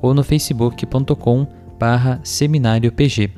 ou 0.00 0.14
no 0.14 0.22
facebook.com 0.22 1.46
barra 1.78 2.20
seminariopg. 2.22 3.30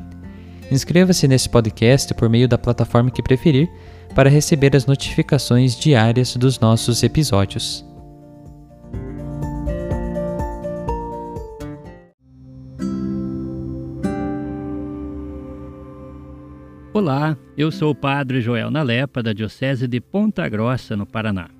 Inscreva-se 0.71 1.27
nesse 1.27 1.49
podcast 1.49 2.15
por 2.15 2.29
meio 2.29 2.49
da 2.49 2.57
plataforma 2.57 3.11
que 3.11 3.23
preferir 3.23 3.69
para 4.15 4.31
receber 4.31 4.75
as 4.75 4.87
notificações 4.87 5.77
diárias 5.77 6.37
dos 6.37 6.59
nossos 6.59 7.03
episódios. 7.03 7.85
Olá, 16.93 17.37
eu 17.57 17.71
sou 17.71 17.93
o 17.93 17.95
Padre 17.95 18.41
Joel 18.41 18.71
Nalepa, 18.71 19.23
da 19.23 19.33
Diocese 19.33 19.87
de 19.87 20.01
Ponta 20.01 20.49
Grossa, 20.49 20.97
no 20.97 21.07
Paraná. 21.07 21.60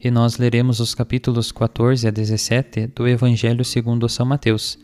e 0.00 0.10
nós 0.10 0.38
leremos 0.38 0.80
os 0.80 0.94
capítulos 0.94 1.50
14 1.50 2.06
a 2.06 2.10
17 2.10 2.88
do 2.88 3.08
Evangelho 3.08 3.64
segundo 3.64 4.08
São 4.08 4.24
Mateus, 4.24 4.78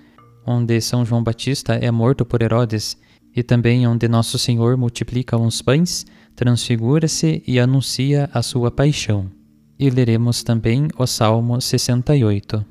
onde 0.47 0.81
São 0.81 1.05
João 1.05 1.23
Batista 1.23 1.75
é 1.75 1.91
morto 1.91 2.25
por 2.25 2.43
Herodes 2.43 2.97
e 3.35 3.43
também 3.43 3.87
onde 3.87 4.09
Nosso 4.09 4.39
Senhor 4.39 4.77
multiplica 4.77 5.37
uns 5.37 5.63
pães, 5.63 6.05
transfigura-se 6.35 7.43
e 7.47 7.59
anuncia 7.59 8.29
a 8.33 8.43
sua 8.43 8.71
paixão. 8.71 9.31
E 9.79 9.91
leremos 9.91 10.43
também 10.43 10.89
o 10.97 11.07
Salmo 11.07 11.61
68. 11.61 12.65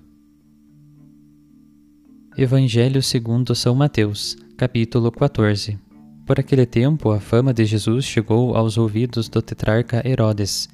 Evangelho 2.37 3.03
segundo 3.03 3.53
São 3.53 3.75
Mateus, 3.75 4.37
capítulo 4.57 5.11
14. 5.11 5.77
Por 6.25 6.39
aquele 6.39 6.65
tempo, 6.65 7.11
a 7.11 7.19
fama 7.19 7.53
de 7.53 7.65
Jesus 7.65 8.05
chegou 8.05 8.55
aos 8.55 8.77
ouvidos 8.77 9.27
do 9.27 9.41
tetrarca 9.41 10.01
Herodes, 10.07 10.69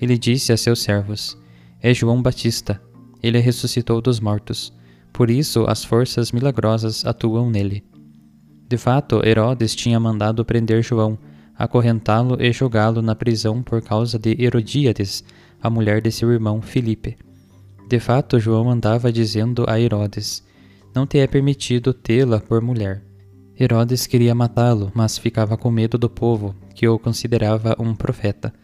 ele 0.00 0.16
disse 0.16 0.52
a 0.52 0.56
seus 0.56 0.80
servos: 0.80 1.36
É 1.80 1.92
João 1.92 2.22
Batista. 2.22 2.80
Ele 3.22 3.38
ressuscitou 3.38 4.00
dos 4.00 4.18
mortos. 4.18 4.72
Por 5.12 5.28
isso 5.30 5.64
as 5.68 5.84
forças 5.84 6.32
milagrosas 6.32 7.04
atuam 7.04 7.50
nele. 7.50 7.84
De 8.68 8.78
fato, 8.78 9.20
Herodes 9.26 9.74
tinha 9.74 9.98
mandado 9.98 10.44
prender 10.44 10.82
João, 10.82 11.18
acorrentá-lo 11.58 12.40
e 12.40 12.52
jogá-lo 12.52 13.02
na 13.02 13.14
prisão 13.14 13.62
por 13.62 13.82
causa 13.82 14.18
de 14.18 14.42
Herodíades, 14.42 15.24
a 15.60 15.68
mulher 15.68 16.00
de 16.00 16.10
seu 16.10 16.30
irmão 16.32 16.62
Filipe. 16.62 17.18
De 17.88 17.98
fato, 17.98 18.38
João 18.38 18.70
andava 18.70 19.12
dizendo 19.12 19.64
a 19.68 19.78
Herodes: 19.78 20.42
Não 20.94 21.06
te 21.06 21.18
é 21.18 21.26
permitido 21.26 21.92
tê-la 21.92 22.40
por 22.40 22.62
mulher. 22.62 23.02
Herodes 23.58 24.06
queria 24.06 24.34
matá-lo, 24.34 24.90
mas 24.94 25.18
ficava 25.18 25.58
com 25.58 25.70
medo 25.70 25.98
do 25.98 26.08
povo, 26.08 26.54
que 26.74 26.88
o 26.88 26.98
considerava 26.98 27.76
um 27.78 27.94
profeta. 27.94 28.54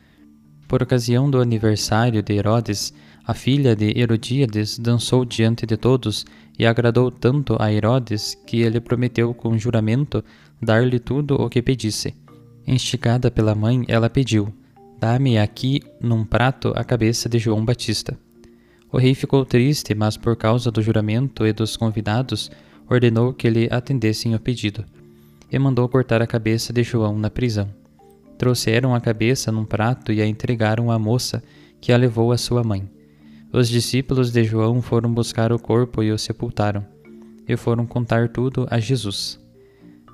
Por 0.69 0.83
ocasião 0.83 1.31
do 1.31 1.41
aniversário 1.41 2.23
de 2.23 2.35
Herodes, 2.35 2.93
a 3.25 3.35
filha 3.35 3.77
de 3.77 3.99
Herodíades 3.99 4.79
dançou 4.79 5.25
diante 5.25 5.65
de 5.65 5.77
todos 5.77 6.25
e 6.59 6.67
agradou 6.67 7.11
tanto 7.11 7.57
a 7.61 7.73
Herodes 7.73 8.37
que 8.47 8.61
ele 8.63 8.81
prometeu 8.81 9.33
com 9.33 9.59
juramento 9.59 10.25
dar-lhe 10.61 10.99
tudo 10.99 11.35
o 11.35 11.49
que 11.49 11.63
pedisse. 11.63 12.15
Instigada 12.67 13.31
pela 13.31 13.55
mãe, 13.55 13.85
ela 13.87 14.11
pediu: 14.11 14.53
Dá-me 14.99 15.39
aqui 15.39 15.83
num 16.01 16.25
prato 16.25 16.73
a 16.75 16.83
cabeça 16.83 17.29
de 17.29 17.39
João 17.39 17.65
Batista. 17.65 18.19
O 18.91 18.99
rei 18.99 19.15
ficou 19.15 19.45
triste, 19.45 19.95
mas 19.95 20.17
por 20.17 20.37
causa 20.37 20.71
do 20.71 20.83
juramento 20.83 21.47
e 21.47 21.53
dos 21.53 21.77
convidados, 21.77 22.51
ordenou 22.89 23.33
que 23.33 23.51
lhe 23.51 23.69
atendessem 23.71 24.35
o 24.35 24.41
pedido, 24.41 24.85
e 25.51 25.59
mandou 25.59 25.89
cortar 25.89 26.23
a 26.23 26.27
cabeça 26.27 26.73
de 26.73 26.83
João 26.83 27.19
na 27.19 27.29
prisão. 27.29 27.69
Trouxeram 28.39 28.95
a 28.95 29.01
cabeça 29.01 29.51
num 29.51 29.65
prato 29.65 30.13
e 30.13 30.21
a 30.21 30.27
entregaram 30.27 30.91
à 30.91 30.99
moça, 30.99 31.43
que 31.81 31.93
a 31.93 31.97
levou 31.97 32.33
à 32.33 32.37
sua 32.37 32.63
mãe. 32.63 32.89
Os 33.53 33.69
discípulos 33.69 34.31
de 34.31 34.45
João 34.45 34.83
foram 34.83 35.13
buscar 35.13 35.53
o 35.53 35.59
corpo 35.59 36.03
e 36.03 36.13
o 36.13 36.19
sepultaram, 36.19 36.85
e 37.49 37.57
foram 37.57 37.87
contar 37.87 38.29
tudo 38.29 38.67
a 38.71 38.79
Jesus. 38.79 39.39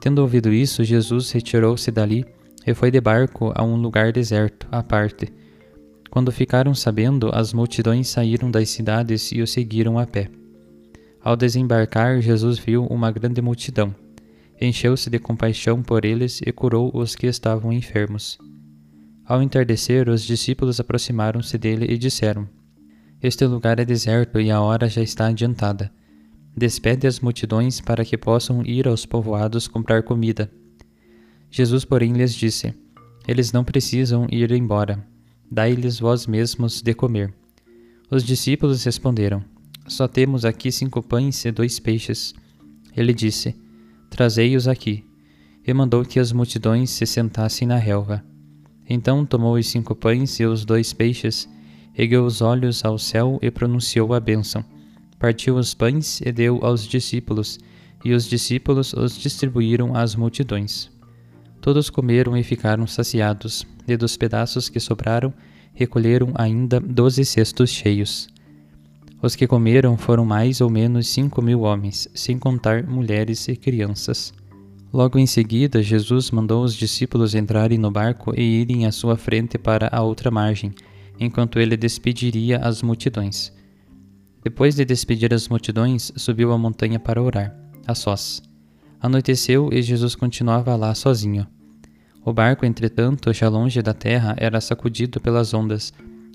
Tendo 0.00 0.20
ouvido 0.20 0.52
isso, 0.52 0.84
Jesus 0.84 1.30
retirou-se 1.32 1.90
dali 1.90 2.24
e 2.66 2.74
foi 2.74 2.90
de 2.90 3.00
barco 3.00 3.52
a 3.54 3.64
um 3.64 3.76
lugar 3.76 4.12
deserto, 4.12 4.68
à 4.70 4.82
parte. 4.82 5.32
Quando 6.10 6.30
ficaram 6.30 6.74
sabendo, 6.74 7.30
as 7.32 7.52
multidões 7.52 8.08
saíram 8.08 8.50
das 8.50 8.68
cidades 8.68 9.32
e 9.32 9.40
o 9.40 9.46
seguiram 9.46 9.98
a 9.98 10.06
pé. 10.06 10.28
Ao 11.20 11.34
desembarcar, 11.36 12.20
Jesus 12.20 12.58
viu 12.58 12.84
uma 12.86 13.10
grande 13.10 13.40
multidão 13.40 13.94
encheu-se 14.62 15.10
de 15.10 15.18
compaixão 15.18 15.82
por 15.82 16.04
eles 16.04 16.40
e 16.46 16.52
curou 16.52 16.90
os 16.94 17.16
que 17.16 17.26
estavam 17.26 17.72
enfermos. 17.72 18.38
Ao 19.24 19.42
entardecer, 19.42 20.08
os 20.08 20.22
discípulos 20.22 20.78
aproximaram-se 20.78 21.58
dele 21.58 21.86
e 21.88 21.98
disseram: 21.98 22.48
Este 23.20 23.44
lugar 23.46 23.78
é 23.80 23.84
deserto 23.84 24.40
e 24.40 24.50
a 24.50 24.60
hora 24.60 24.88
já 24.88 25.02
está 25.02 25.26
adiantada. 25.26 25.92
Despede 26.56 27.06
as 27.06 27.20
multidões 27.20 27.80
para 27.80 28.04
que 28.04 28.16
possam 28.18 28.62
ir 28.64 28.86
aos 28.86 29.06
povoados 29.06 29.66
comprar 29.66 30.02
comida. 30.02 30.50
Jesus, 31.50 31.84
porém, 31.84 32.12
lhes 32.12 32.34
disse: 32.34 32.74
Eles 33.26 33.52
não 33.52 33.64
precisam 33.64 34.26
ir 34.30 34.52
embora. 34.52 35.04
Dai-lhes 35.50 35.98
vós 35.98 36.26
mesmos 36.26 36.82
de 36.82 36.94
comer. 36.94 37.32
Os 38.10 38.22
discípulos 38.22 38.84
responderam: 38.84 39.42
Só 39.86 40.06
temos 40.06 40.44
aqui 40.44 40.70
cinco 40.70 41.02
pães 41.02 41.44
e 41.44 41.50
dois 41.50 41.78
peixes. 41.78 42.34
Ele 42.94 43.14
disse: 43.14 43.54
Trazei-os 44.12 44.68
aqui. 44.68 45.06
E 45.66 45.72
mandou 45.72 46.04
que 46.04 46.20
as 46.20 46.32
multidões 46.32 46.90
se 46.90 47.06
sentassem 47.06 47.66
na 47.66 47.76
relva. 47.76 48.22
Então 48.86 49.24
tomou 49.24 49.54
os 49.54 49.66
cinco 49.66 49.94
pães 49.94 50.38
e 50.38 50.44
os 50.44 50.66
dois 50.66 50.92
peixes, 50.92 51.48
ergueu 51.96 52.26
os 52.26 52.42
olhos 52.42 52.84
ao 52.84 52.98
céu 52.98 53.38
e 53.40 53.50
pronunciou 53.50 54.12
a 54.12 54.20
bênção. 54.20 54.62
Partiu 55.18 55.56
os 55.56 55.72
pães 55.72 56.20
e 56.20 56.30
deu 56.30 56.62
aos 56.62 56.86
discípulos, 56.86 57.58
e 58.04 58.12
os 58.12 58.26
discípulos 58.26 58.92
os 58.92 59.16
distribuíram 59.16 59.96
às 59.96 60.14
multidões. 60.14 60.90
Todos 61.62 61.88
comeram 61.88 62.36
e 62.36 62.42
ficaram 62.42 62.86
saciados, 62.86 63.66
e 63.88 63.96
dos 63.96 64.14
pedaços 64.14 64.68
que 64.68 64.78
sobraram, 64.78 65.32
recolheram 65.72 66.32
ainda 66.34 66.78
doze 66.78 67.24
cestos 67.24 67.70
cheios. 67.70 68.28
Os 69.22 69.36
que 69.36 69.46
comeram 69.46 69.96
foram 69.96 70.24
mais 70.24 70.60
ou 70.60 70.68
menos 70.68 71.06
cinco 71.06 71.40
mil 71.40 71.60
homens, 71.60 72.08
sem 72.12 72.36
contar 72.36 72.82
mulheres 72.82 73.46
e 73.46 73.54
crianças. 73.54 74.34
Logo 74.92 75.16
em 75.16 75.26
seguida, 75.26 75.80
Jesus 75.80 76.32
mandou 76.32 76.64
os 76.64 76.74
discípulos 76.74 77.32
entrarem 77.32 77.78
no 77.78 77.88
barco 77.88 78.34
e 78.36 78.42
irem 78.42 78.84
à 78.84 78.90
sua 78.90 79.16
frente 79.16 79.56
para 79.56 79.88
a 79.92 80.02
outra 80.02 80.28
margem, 80.28 80.74
enquanto 81.20 81.60
ele 81.60 81.76
despediria 81.76 82.58
as 82.58 82.82
multidões. 82.82 83.52
Depois 84.42 84.74
de 84.74 84.84
despedir 84.84 85.32
as 85.32 85.48
multidões, 85.48 86.12
subiu 86.16 86.52
a 86.52 86.58
montanha 86.58 86.98
para 86.98 87.22
orar, 87.22 87.56
a 87.86 87.94
sós. 87.94 88.42
Anoiteceu 89.00 89.70
e 89.72 89.80
Jesus 89.82 90.16
continuava 90.16 90.74
lá 90.74 90.92
sozinho. 90.96 91.46
O 92.24 92.32
barco, 92.32 92.66
entretanto, 92.66 93.32
já 93.32 93.48
longe 93.48 93.80
da 93.82 93.94
terra, 93.94 94.34
era 94.36 94.60
sacudido 94.60 95.20
pelas 95.20 95.54
ondas, 95.54 95.92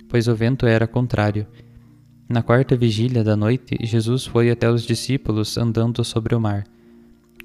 pois 0.08 0.30
o 0.30 0.36
vento 0.36 0.66
era 0.66 0.88
contrário. 0.88 1.46
Na 2.30 2.44
quarta 2.44 2.76
vigília 2.76 3.24
da 3.24 3.38
noite, 3.38 3.78
Jesus 3.82 4.26
foi 4.26 4.52
até 4.52 4.70
os 4.70 4.84
discípulos 4.84 5.58
andando 5.58 6.04
sobre 6.04 6.36
o 6.36 6.42
mar. 6.42 6.66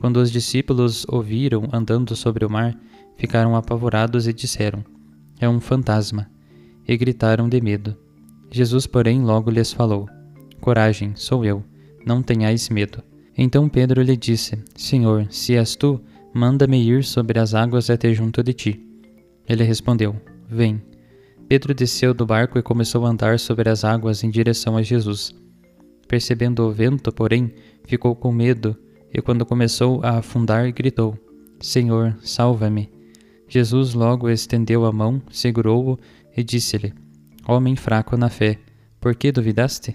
Quando 0.00 0.16
os 0.16 0.32
discípulos 0.32 1.06
o 1.08 1.22
viram 1.22 1.68
andando 1.72 2.16
sobre 2.16 2.44
o 2.44 2.50
mar, 2.50 2.76
ficaram 3.16 3.54
apavorados 3.54 4.26
e 4.26 4.32
disseram: 4.32 4.84
É 5.38 5.48
um 5.48 5.60
fantasma! 5.60 6.28
E 6.86 6.96
gritaram 6.96 7.48
de 7.48 7.60
medo. 7.60 7.96
Jesus, 8.50 8.84
porém, 8.84 9.22
logo 9.22 9.52
lhes 9.52 9.72
falou: 9.72 10.08
Coragem, 10.60 11.12
sou 11.14 11.44
eu, 11.44 11.62
não 12.04 12.20
tenhais 12.20 12.68
medo. 12.68 13.04
Então 13.38 13.68
Pedro 13.68 14.02
lhe 14.02 14.16
disse: 14.16 14.58
Senhor, 14.74 15.28
se 15.30 15.54
és 15.54 15.76
tu, 15.76 16.00
manda-me 16.34 16.82
ir 16.82 17.04
sobre 17.04 17.38
as 17.38 17.54
águas 17.54 17.88
até 17.88 18.12
junto 18.12 18.42
de 18.42 18.52
ti. 18.52 18.80
Ele 19.48 19.62
respondeu: 19.62 20.16
Vem. 20.50 20.82
Pedro 21.52 21.74
desceu 21.74 22.14
do 22.14 22.24
barco 22.24 22.58
e 22.58 22.62
começou 22.62 23.04
a 23.04 23.10
andar 23.10 23.38
sobre 23.38 23.68
as 23.68 23.84
águas 23.84 24.24
em 24.24 24.30
direção 24.30 24.74
a 24.74 24.82
Jesus. 24.82 25.34
Percebendo 26.08 26.62
o 26.62 26.72
vento, 26.72 27.12
porém, 27.12 27.52
ficou 27.84 28.16
com 28.16 28.32
medo 28.32 28.74
e, 29.12 29.20
quando 29.20 29.44
começou 29.44 30.00
a 30.02 30.16
afundar, 30.16 30.72
gritou: 30.72 31.14
Senhor, 31.60 32.16
salva-me. 32.22 32.90
Jesus 33.46 33.92
logo 33.92 34.30
estendeu 34.30 34.86
a 34.86 34.92
mão, 34.92 35.20
segurou-o 35.30 35.98
e 36.34 36.42
disse-lhe: 36.42 36.94
Homem 37.46 37.76
fraco 37.76 38.16
na 38.16 38.30
fé, 38.30 38.58
por 38.98 39.14
que 39.14 39.30
duvidaste? 39.30 39.94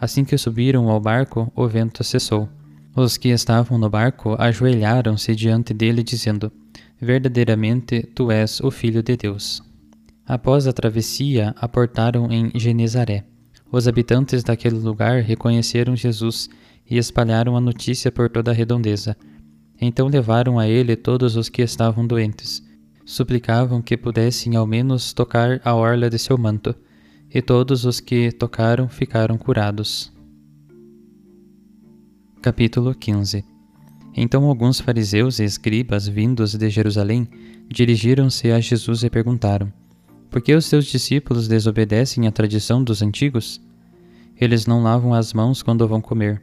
Assim 0.00 0.24
que 0.24 0.38
subiram 0.38 0.88
ao 0.88 1.00
barco, 1.00 1.52
o 1.56 1.66
vento 1.66 2.04
cessou. 2.04 2.48
Os 2.94 3.16
que 3.16 3.30
estavam 3.30 3.78
no 3.78 3.90
barco 3.90 4.36
ajoelharam-se 4.38 5.34
diante 5.34 5.74
dele, 5.74 6.04
dizendo: 6.04 6.52
Verdadeiramente 7.00 8.04
tu 8.14 8.30
és 8.30 8.60
o 8.60 8.70
Filho 8.70 9.02
de 9.02 9.16
Deus. 9.16 9.66
Após 10.28 10.66
a 10.66 10.74
travessia, 10.74 11.54
aportaram 11.56 12.30
em 12.30 12.50
Genezaré. 12.54 13.24
Os 13.72 13.88
habitantes 13.88 14.44
daquele 14.44 14.76
lugar 14.76 15.22
reconheceram 15.22 15.96
Jesus 15.96 16.50
e 16.88 16.98
espalharam 16.98 17.56
a 17.56 17.60
notícia 17.62 18.12
por 18.12 18.28
toda 18.28 18.50
a 18.50 18.54
redondeza. 18.54 19.16
Então 19.80 20.06
levaram 20.06 20.58
a 20.58 20.68
ele 20.68 20.96
todos 20.96 21.34
os 21.34 21.48
que 21.48 21.62
estavam 21.62 22.06
doentes. 22.06 22.62
Suplicavam 23.06 23.80
que 23.80 23.96
pudessem 23.96 24.54
ao 24.54 24.66
menos 24.66 25.14
tocar 25.14 25.62
a 25.64 25.74
orla 25.74 26.10
de 26.10 26.18
seu 26.18 26.36
manto 26.36 26.74
e 27.32 27.40
todos 27.40 27.86
os 27.86 27.98
que 27.98 28.30
tocaram 28.30 28.86
ficaram 28.86 29.38
curados. 29.38 30.12
Capítulo 32.42 32.94
15 32.94 33.42
Então 34.14 34.44
alguns 34.44 34.78
fariseus 34.78 35.38
e 35.38 35.44
escribas 35.44 36.06
vindos 36.06 36.54
de 36.54 36.68
Jerusalém 36.68 37.26
dirigiram-se 37.66 38.50
a 38.50 38.60
Jesus 38.60 39.02
e 39.04 39.08
perguntaram: 39.08 39.72
Por 40.30 40.42
que 40.42 40.54
os 40.54 40.66
seus 40.66 40.86
discípulos 40.86 41.48
desobedecem 41.48 42.26
à 42.26 42.32
tradição 42.32 42.84
dos 42.84 43.02
antigos? 43.02 43.60
Eles 44.40 44.66
não 44.66 44.82
lavam 44.82 45.14
as 45.14 45.32
mãos 45.32 45.62
quando 45.62 45.88
vão 45.88 46.00
comer. 46.00 46.42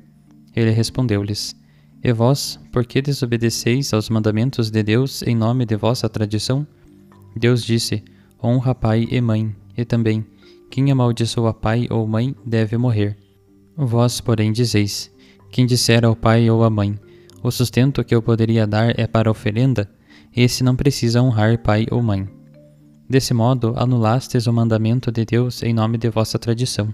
Ele 0.56 0.72
respondeu-lhes: 0.72 1.56
E 2.04 2.12
vós, 2.12 2.60
por 2.72 2.86
que 2.86 3.02
desobedeceis 3.02 3.94
aos 3.94 4.10
mandamentos 4.10 4.72
de 4.72 4.82
Deus 4.82 5.22
em 5.22 5.36
nome 5.36 5.66
de 5.66 5.76
vossa 5.76 6.10
tradição? 6.10 6.66
Deus 7.36 7.64
disse: 7.64 8.04
Honra 8.44 8.74
pai 8.74 9.08
e 9.10 9.22
mãe, 9.22 9.56
e 9.78 9.86
também 9.86 10.26
quem 10.70 10.92
amaldiçoa 10.92 11.54
pai 11.54 11.88
ou 11.90 12.08
mãe 12.08 12.36
deve 12.46 12.78
morrer. 12.78 13.16
Vós, 13.78 14.20
porém, 14.20 14.52
dizeis: 14.52 15.12
Quem 15.52 15.66
disser 15.66 16.04
ao 16.04 16.16
pai 16.16 16.50
ou 16.50 16.64
à 16.64 16.70
mãe: 16.70 17.00
O 17.44 17.52
sustento 17.52 18.04
que 18.04 18.16
eu 18.16 18.22
poderia 18.22 18.66
dar 18.66 18.98
é 19.00 19.06
para 19.08 19.32
oferenda, 19.32 19.90
esse 20.36 20.64
não 20.64 20.76
precisa 20.76 21.22
honrar 21.22 21.60
pai 21.60 21.86
ou 21.92 22.02
mãe. 22.02 22.28
Desse 23.08 23.36
modo, 23.36 23.74
anulastes 23.78 24.48
o 24.48 24.54
mandamento 24.54 25.12
de 25.12 25.26
Deus 25.26 25.62
em 25.62 25.74
nome 25.74 25.98
de 25.98 26.10
vossa 26.10 26.40
tradição. 26.40 26.94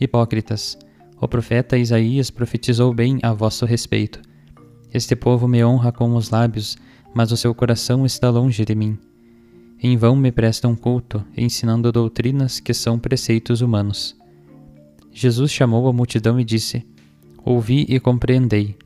Hipócritas, 0.00 0.78
o 1.20 1.28
profeta 1.28 1.76
Isaías 1.76 2.30
profetizou 2.30 2.94
bem 2.94 3.18
a 3.22 3.32
vosso 3.34 3.66
respeito. 3.66 4.22
Este 4.92 5.14
povo 5.14 5.46
me 5.46 5.62
honra 5.62 5.92
com 5.92 6.16
os 6.16 6.30
lábios, 6.30 6.78
mas 7.14 7.30
o 7.30 7.36
seu 7.36 7.54
coração 7.54 8.06
está 8.06 8.30
longe 8.30 8.64
de 8.64 8.74
mim. 8.74 8.98
Em 9.82 9.98
vão 9.98 10.16
me 10.16 10.32
prestam 10.32 10.74
culto, 10.74 11.22
ensinando 11.36 11.92
doutrinas 11.92 12.58
que 12.58 12.72
são 12.72 12.98
preceitos 12.98 13.60
humanos. 13.60 14.16
Jesus 15.12 15.52
chamou 15.52 15.86
a 15.88 15.92
multidão 15.92 16.40
e 16.40 16.44
disse: 16.44 16.86
Ouvi 17.44 17.84
e 17.86 18.00
compreendei. 18.00 18.76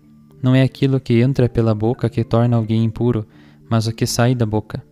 Não 0.43 0.57
é 0.57 0.63
aquilo 0.63 0.99
que 0.99 1.21
entra 1.21 1.49
pela 1.49 1.75
boca 1.75 2.11
que 2.11 2.25
torna 2.25 2.57
alguém 2.57 2.85
impuro, 2.85 3.25
mas 3.71 3.87
o 3.87 3.93
que 3.93 4.07
sai 4.07 4.35
da 4.35 4.45
boca. 4.45 4.88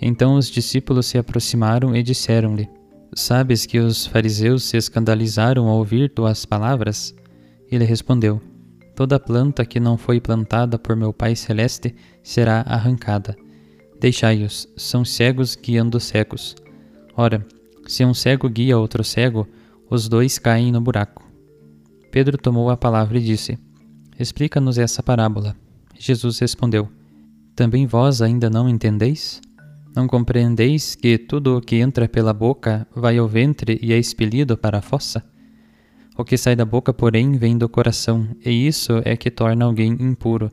Então 0.00 0.34
os 0.34 0.48
discípulos 0.48 1.06
se 1.06 1.18
aproximaram 1.18 1.94
e 1.94 2.02
disseram-lhe: 2.02 2.68
Sabes 3.14 3.66
que 3.66 3.78
os 3.78 4.06
fariseus 4.06 4.64
se 4.64 4.76
escandalizaram 4.76 5.68
ao 5.68 5.78
ouvir 5.78 6.10
tuas 6.10 6.46
palavras? 6.46 7.14
Ele 7.70 7.84
respondeu: 7.84 8.40
Toda 8.96 9.20
planta 9.20 9.64
que 9.64 9.80
não 9.80 9.98
foi 9.98 10.20
plantada 10.20 10.78
por 10.78 10.96
meu 10.96 11.12
Pai 11.12 11.36
Celeste 11.36 11.94
será 12.22 12.62
arrancada. 12.66 13.36
Deixai-os, 14.00 14.66
são 14.76 15.04
cegos 15.04 15.56
guiando 15.56 16.00
cegos. 16.00 16.54
Ora, 17.16 17.46
se 17.86 18.04
um 18.04 18.14
cego 18.14 18.48
guia 18.48 18.78
outro 18.78 19.04
cego, 19.04 19.46
os 19.90 20.08
dois 20.08 20.38
caem 20.38 20.72
no 20.72 20.80
buraco. 20.80 21.28
Pedro 22.10 22.38
tomou 22.38 22.70
a 22.70 22.76
palavra 22.76 23.18
e 23.18 23.22
disse: 23.22 23.58
Explica-nos 24.18 24.78
essa 24.78 25.02
parábola. 25.02 25.56
Jesus 25.98 26.38
respondeu: 26.38 26.88
Também 27.54 27.86
vós 27.86 28.22
ainda 28.22 28.48
não 28.48 28.68
entendeis? 28.68 29.40
Não 29.94 30.06
compreendeis 30.06 30.94
que 30.94 31.18
tudo 31.18 31.56
o 31.56 31.60
que 31.60 31.76
entra 31.76 32.08
pela 32.08 32.32
boca 32.32 32.86
vai 32.94 33.18
ao 33.18 33.26
ventre 33.26 33.78
e 33.82 33.92
é 33.92 33.98
expelido 33.98 34.56
para 34.56 34.78
a 34.78 34.82
fossa? 34.82 35.24
O 36.16 36.24
que 36.24 36.36
sai 36.36 36.54
da 36.54 36.64
boca, 36.64 36.92
porém, 36.92 37.36
vem 37.36 37.58
do 37.58 37.68
coração, 37.68 38.28
e 38.44 38.66
isso 38.66 39.00
é 39.04 39.16
que 39.16 39.30
torna 39.30 39.64
alguém 39.64 39.96
impuro. 39.98 40.50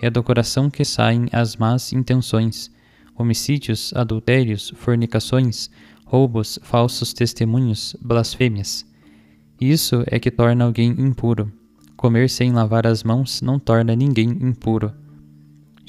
É 0.00 0.08
do 0.08 0.22
coração 0.22 0.70
que 0.70 0.84
saem 0.84 1.26
as 1.32 1.56
más 1.56 1.92
intenções, 1.92 2.70
homicídios, 3.16 3.92
adultérios, 3.94 4.72
fornicações, 4.76 5.68
roubos, 6.04 6.58
falsos 6.62 7.12
testemunhos, 7.12 7.96
blasfêmias. 8.00 8.86
Isso 9.60 10.04
é 10.06 10.18
que 10.18 10.30
torna 10.30 10.64
alguém 10.64 10.90
impuro. 10.90 11.52
Comer 11.96 12.30
sem 12.30 12.52
lavar 12.52 12.86
as 12.86 13.02
mãos 13.02 13.42
não 13.42 13.58
torna 13.58 13.96
ninguém 13.96 14.30
impuro. 14.30 14.92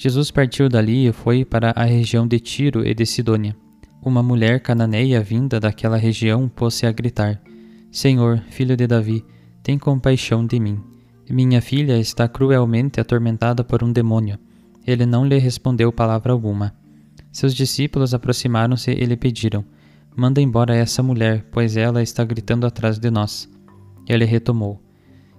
Jesus 0.04 0.32
partiu 0.32 0.68
dali 0.68 1.08
e 1.08 1.12
foi 1.12 1.46
para 1.46 1.74
a 1.76 1.84
região 1.84 2.28
de 2.28 2.40
Tiro 2.40 2.84
e 2.84 2.92
de 2.92 3.06
Sidônia. 3.06 3.56
Uma 4.02 4.24
mulher 4.24 4.60
cananeia 4.60 5.22
vinda 5.22 5.60
daquela 5.60 5.96
região 5.96 6.50
pôs-se 6.50 6.88
a 6.88 6.92
gritar: 6.92 7.40
Senhor, 7.92 8.42
filho 8.50 8.76
de 8.76 8.88
Davi, 8.88 9.24
tem 9.62 9.78
compaixão 9.78 10.44
de 10.44 10.60
mim. 10.60 10.80
Minha 11.30 11.62
filha 11.62 12.00
está 12.00 12.28
cruelmente 12.28 13.00
atormentada 13.00 13.64
por 13.64 13.84
um 13.84 13.94
demônio. 13.94 14.40
Ele 14.88 15.06
não 15.06 15.24
lhe 15.24 15.38
respondeu 15.38 15.94
palavra 15.94 16.34
alguma. 16.34 16.74
Seus 17.32 17.54
discípulos 17.54 18.12
aproximaram-se 18.16 18.90
e 18.90 19.06
lhe 19.06 19.16
pediram: 19.16 19.64
Manda 20.16 20.42
embora 20.42 20.76
essa 20.76 21.04
mulher, 21.04 21.46
pois 21.52 21.78
ela 21.78 22.02
está 22.02 22.26
gritando 22.26 22.66
atrás 22.66 22.98
de 22.98 23.12
nós. 23.12 23.48
Ele 24.10 24.26
retomou: 24.26 24.82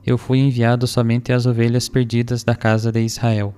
Eu 0.07 0.16
fui 0.16 0.38
enviado 0.38 0.87
somente 0.87 1.33
às 1.33 1.47
ovelhas 1.47 1.88
perdidas 1.88 2.45
da 2.45 2.54
casa 2.54 2.92
de 2.92 3.00
Israel. 3.00 3.57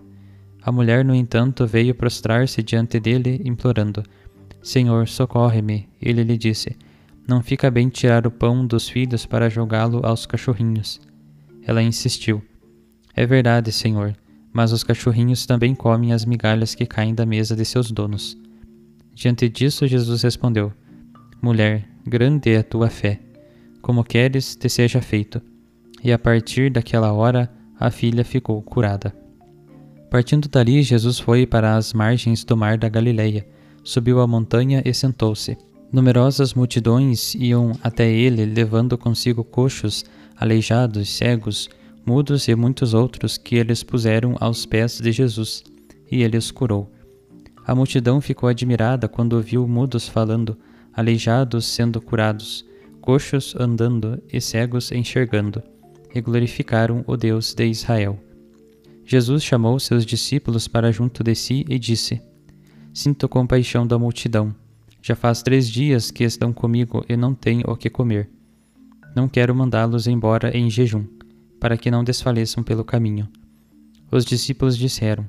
A 0.64 0.72
mulher, 0.72 1.04
no 1.04 1.14
entanto, 1.14 1.66
veio 1.66 1.94
prostrar-se 1.94 2.62
diante 2.62 2.98
dele, 2.98 3.42
implorando: 3.44 4.02
Senhor, 4.62 5.06
socorre-me. 5.06 5.86
Ele 6.00 6.24
lhe 6.24 6.38
disse: 6.38 6.74
Não 7.28 7.42
fica 7.42 7.70
bem 7.70 7.90
tirar 7.90 8.26
o 8.26 8.30
pão 8.30 8.66
dos 8.66 8.88
filhos 8.88 9.26
para 9.26 9.50
jogá-lo 9.50 10.00
aos 10.06 10.24
cachorrinhos. 10.24 10.98
Ela 11.62 11.82
insistiu: 11.82 12.42
É 13.14 13.26
verdade, 13.26 13.70
Senhor, 13.70 14.16
mas 14.54 14.72
os 14.72 14.82
cachorrinhos 14.82 15.44
também 15.44 15.74
comem 15.74 16.14
as 16.14 16.24
migalhas 16.24 16.74
que 16.74 16.86
caem 16.86 17.14
da 17.14 17.26
mesa 17.26 17.54
de 17.54 17.64
seus 17.66 17.92
donos. 17.92 18.34
Diante 19.12 19.50
disso, 19.50 19.86
Jesus 19.86 20.22
respondeu: 20.22 20.72
Mulher, 21.42 21.86
grande 22.06 22.52
é 22.52 22.58
a 22.58 22.64
tua 22.64 22.88
fé. 22.88 23.20
Como 23.82 24.02
queres, 24.02 24.56
te 24.56 24.70
seja 24.70 25.02
feito. 25.02 25.42
E 26.02 26.10
a 26.10 26.18
partir 26.18 26.70
daquela 26.70 27.12
hora, 27.12 27.52
a 27.78 27.90
filha 27.90 28.24
ficou 28.24 28.62
curada. 28.62 29.23
Partindo 30.14 30.48
dali, 30.48 30.80
Jesus 30.80 31.18
foi 31.18 31.44
para 31.44 31.74
as 31.74 31.92
margens 31.92 32.44
do 32.44 32.56
mar 32.56 32.78
da 32.78 32.88
Galileia, 32.88 33.44
subiu 33.82 34.20
a 34.20 34.28
montanha 34.28 34.80
e 34.84 34.94
sentou-se. 34.94 35.58
Numerosas 35.92 36.54
multidões 36.54 37.34
iam 37.34 37.72
até 37.82 38.08
ele, 38.08 38.44
levando 38.44 38.96
consigo 38.96 39.42
coxos, 39.42 40.04
aleijados, 40.36 41.08
cegos, 41.08 41.68
mudos 42.06 42.46
e 42.46 42.54
muitos 42.54 42.94
outros 42.94 43.36
que 43.36 43.56
eles 43.56 43.82
puseram 43.82 44.36
aos 44.38 44.64
pés 44.64 45.00
de 45.00 45.10
Jesus, 45.10 45.64
e 46.08 46.22
ele 46.22 46.36
os 46.36 46.52
curou. 46.52 46.92
A 47.66 47.74
multidão 47.74 48.20
ficou 48.20 48.48
admirada 48.48 49.08
quando 49.08 49.42
viu 49.42 49.66
mudos 49.66 50.06
falando, 50.06 50.56
aleijados 50.92 51.64
sendo 51.64 52.00
curados, 52.00 52.64
coxos 53.00 53.52
andando 53.58 54.22
e 54.32 54.40
cegos 54.40 54.92
enxergando, 54.92 55.60
e 56.14 56.20
glorificaram 56.20 57.02
o 57.04 57.16
Deus 57.16 57.52
de 57.52 57.66
Israel. 57.66 58.16
Jesus 59.06 59.44
chamou 59.44 59.78
seus 59.78 60.06
discípulos 60.06 60.66
para 60.66 60.90
junto 60.90 61.22
de 61.22 61.34
si 61.34 61.64
e 61.68 61.78
disse: 61.78 62.22
Sinto 62.92 63.28
compaixão 63.28 63.86
da 63.86 63.98
multidão. 63.98 64.54
Já 65.02 65.14
faz 65.14 65.42
três 65.42 65.68
dias 65.68 66.10
que 66.10 66.24
estão 66.24 66.52
comigo 66.52 67.04
e 67.08 67.16
não 67.16 67.34
têm 67.34 67.62
o 67.66 67.76
que 67.76 67.90
comer. 67.90 68.30
Não 69.14 69.28
quero 69.28 69.54
mandá-los 69.54 70.06
embora 70.06 70.56
em 70.56 70.70
jejum, 70.70 71.04
para 71.60 71.76
que 71.76 71.90
não 71.90 72.02
desfaleçam 72.02 72.64
pelo 72.64 72.84
caminho. 72.84 73.28
Os 74.10 74.24
discípulos 74.24 74.78
disseram: 74.78 75.28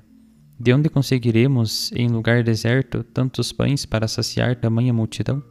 De 0.57 0.71
onde 0.71 0.89
conseguiremos, 0.89 1.91
em 1.93 2.07
lugar 2.07 2.43
deserto, 2.43 3.03
tantos 3.03 3.51
pães 3.51 3.85
para 3.85 4.07
saciar 4.07 4.55
tamanha 4.55 4.93
multidão? 4.93 5.43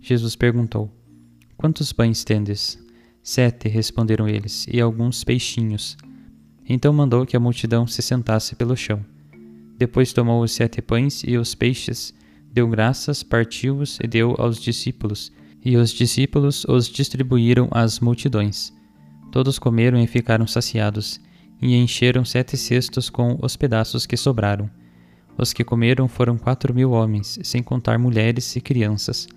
Jesus 0.00 0.36
perguntou: 0.36 0.90
Quantos 1.56 1.92
pães 1.92 2.22
tendes? 2.22 2.78
Sete, 3.22 3.68
responderam 3.68 4.28
eles, 4.28 4.66
e 4.70 4.80
alguns 4.80 5.24
peixinhos. 5.24 5.96
Então 6.68 6.92
mandou 6.92 7.24
que 7.24 7.36
a 7.36 7.40
multidão 7.40 7.86
se 7.86 8.02
sentasse 8.02 8.54
pelo 8.54 8.76
chão. 8.76 9.04
Depois 9.78 10.12
tomou 10.12 10.42
os 10.42 10.52
sete 10.52 10.82
pães 10.82 11.22
e 11.26 11.38
os 11.38 11.54
peixes, 11.54 12.12
deu 12.52 12.68
graças, 12.68 13.22
partiu-os 13.22 13.98
e 14.02 14.06
deu 14.06 14.34
aos 14.38 14.60
discípulos, 14.60 15.32
e 15.64 15.76
os 15.76 15.90
discípulos 15.90 16.64
os 16.68 16.88
distribuíram 16.88 17.68
às 17.70 18.00
multidões. 18.00 18.72
Todos 19.32 19.58
comeram 19.58 19.98
e 19.98 20.06
ficaram 20.06 20.46
saciados, 20.46 21.20
e 21.60 21.74
encheram 21.74 22.24
sete 22.24 22.56
cestos 22.56 23.08
com 23.08 23.38
os 23.40 23.56
pedaços 23.56 24.06
que 24.06 24.16
sobraram. 24.16 24.68
Os 25.36 25.52
que 25.52 25.64
comeram 25.64 26.08
foram 26.08 26.36
quatro 26.36 26.74
mil 26.74 26.90
homens, 26.90 27.38
sem 27.42 27.62
contar 27.62 27.98
mulheres 27.98 28.56
e 28.56 28.60
crianças. 28.60 29.28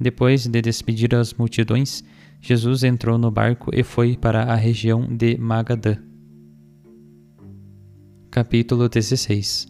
Depois 0.00 0.46
de 0.46 0.60
despedir 0.60 1.14
as 1.14 1.32
multidões, 1.32 2.02
Jesus 2.40 2.84
entrou 2.84 3.18
no 3.18 3.30
barco 3.30 3.70
e 3.72 3.82
foi 3.82 4.16
para 4.16 4.42
a 4.42 4.54
região 4.54 5.06
de 5.08 5.36
Magadã. 5.38 5.96
Capítulo 8.38 8.88
16 8.88 9.66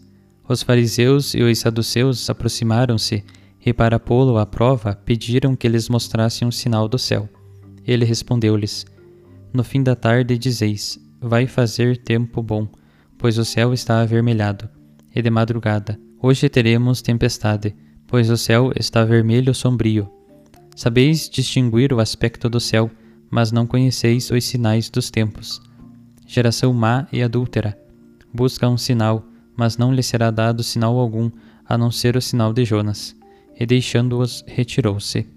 Os 0.47 0.61
fariseus 0.61 1.33
e 1.33 1.41
os 1.41 1.57
saduceus 1.57 2.29
aproximaram-se 2.29 3.23
e, 3.65 3.73
para 3.73 3.99
pô-lo 3.99 4.37
à 4.37 4.45
prova, 4.45 4.93
pediram 4.93 5.55
que 5.55 5.67
lhes 5.67 5.89
mostrasse 5.89 6.45
um 6.45 6.51
sinal 6.51 6.87
do 6.87 6.99
céu. 6.99 7.27
Ele 7.83 8.05
respondeu-lhes: 8.05 8.85
No 9.51 9.63
fim 9.63 9.81
da 9.81 9.95
tarde 9.95 10.37
dizeis: 10.37 10.99
Vai 11.19 11.47
fazer 11.47 11.97
tempo 11.97 12.43
bom, 12.43 12.67
pois 13.17 13.39
o 13.39 13.43
céu 13.43 13.73
está 13.73 14.01
avermelhado. 14.01 14.69
E 15.15 15.19
de 15.19 15.31
madrugada: 15.31 15.99
Hoje 16.21 16.47
teremos 16.47 17.01
tempestade, 17.01 17.75
pois 18.05 18.29
o 18.29 18.37
céu 18.37 18.71
está 18.75 19.03
vermelho 19.03 19.55
sombrio. 19.55 20.07
Sabeis 20.75 21.27
distinguir 21.27 21.91
o 21.91 21.99
aspecto 21.99 22.47
do 22.47 22.59
céu, 22.59 22.91
mas 23.31 23.51
não 23.51 23.65
conheceis 23.65 24.29
os 24.29 24.43
sinais 24.43 24.91
dos 24.91 25.09
tempos. 25.09 25.59
Geração 26.27 26.71
má 26.71 27.07
e 27.11 27.23
adúltera 27.23 27.88
busca 28.33 28.67
um 28.67 28.77
sinal, 28.77 29.25
mas 29.55 29.77
não 29.77 29.93
lhe 29.93 30.03
será 30.03 30.31
dado 30.31 30.63
sinal 30.63 30.97
algum, 30.97 31.29
a 31.65 31.77
não 31.77 31.91
ser 31.91 32.15
o 32.15 32.21
sinal 32.21 32.53
de 32.53 32.65
Jonas. 32.65 33.15
E 33.59 33.65
deixando-os, 33.65 34.43
retirou-se. 34.47 35.27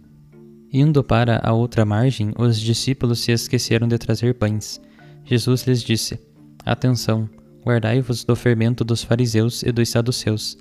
Indo 0.73 1.05
para 1.05 1.41
a 1.43 1.53
outra 1.53 1.85
margem, 1.85 2.33
os 2.39 2.59
discípulos 2.59 3.21
se 3.21 3.33
esqueceram 3.33 3.87
de 3.87 3.99
trazer 3.99 4.35
pães. 4.35 4.81
Jesus 5.25 5.67
lhes 5.67 5.83
disse: 5.83 6.19
Atenção, 6.65 7.29
guardai-vos 7.65 8.25
do 8.25 8.35
fermento 8.35 8.85
dos 8.85 9.03
fariseus 9.03 9.63
e 9.63 9.71
dos 9.71 9.89
saduceus. 9.89 10.57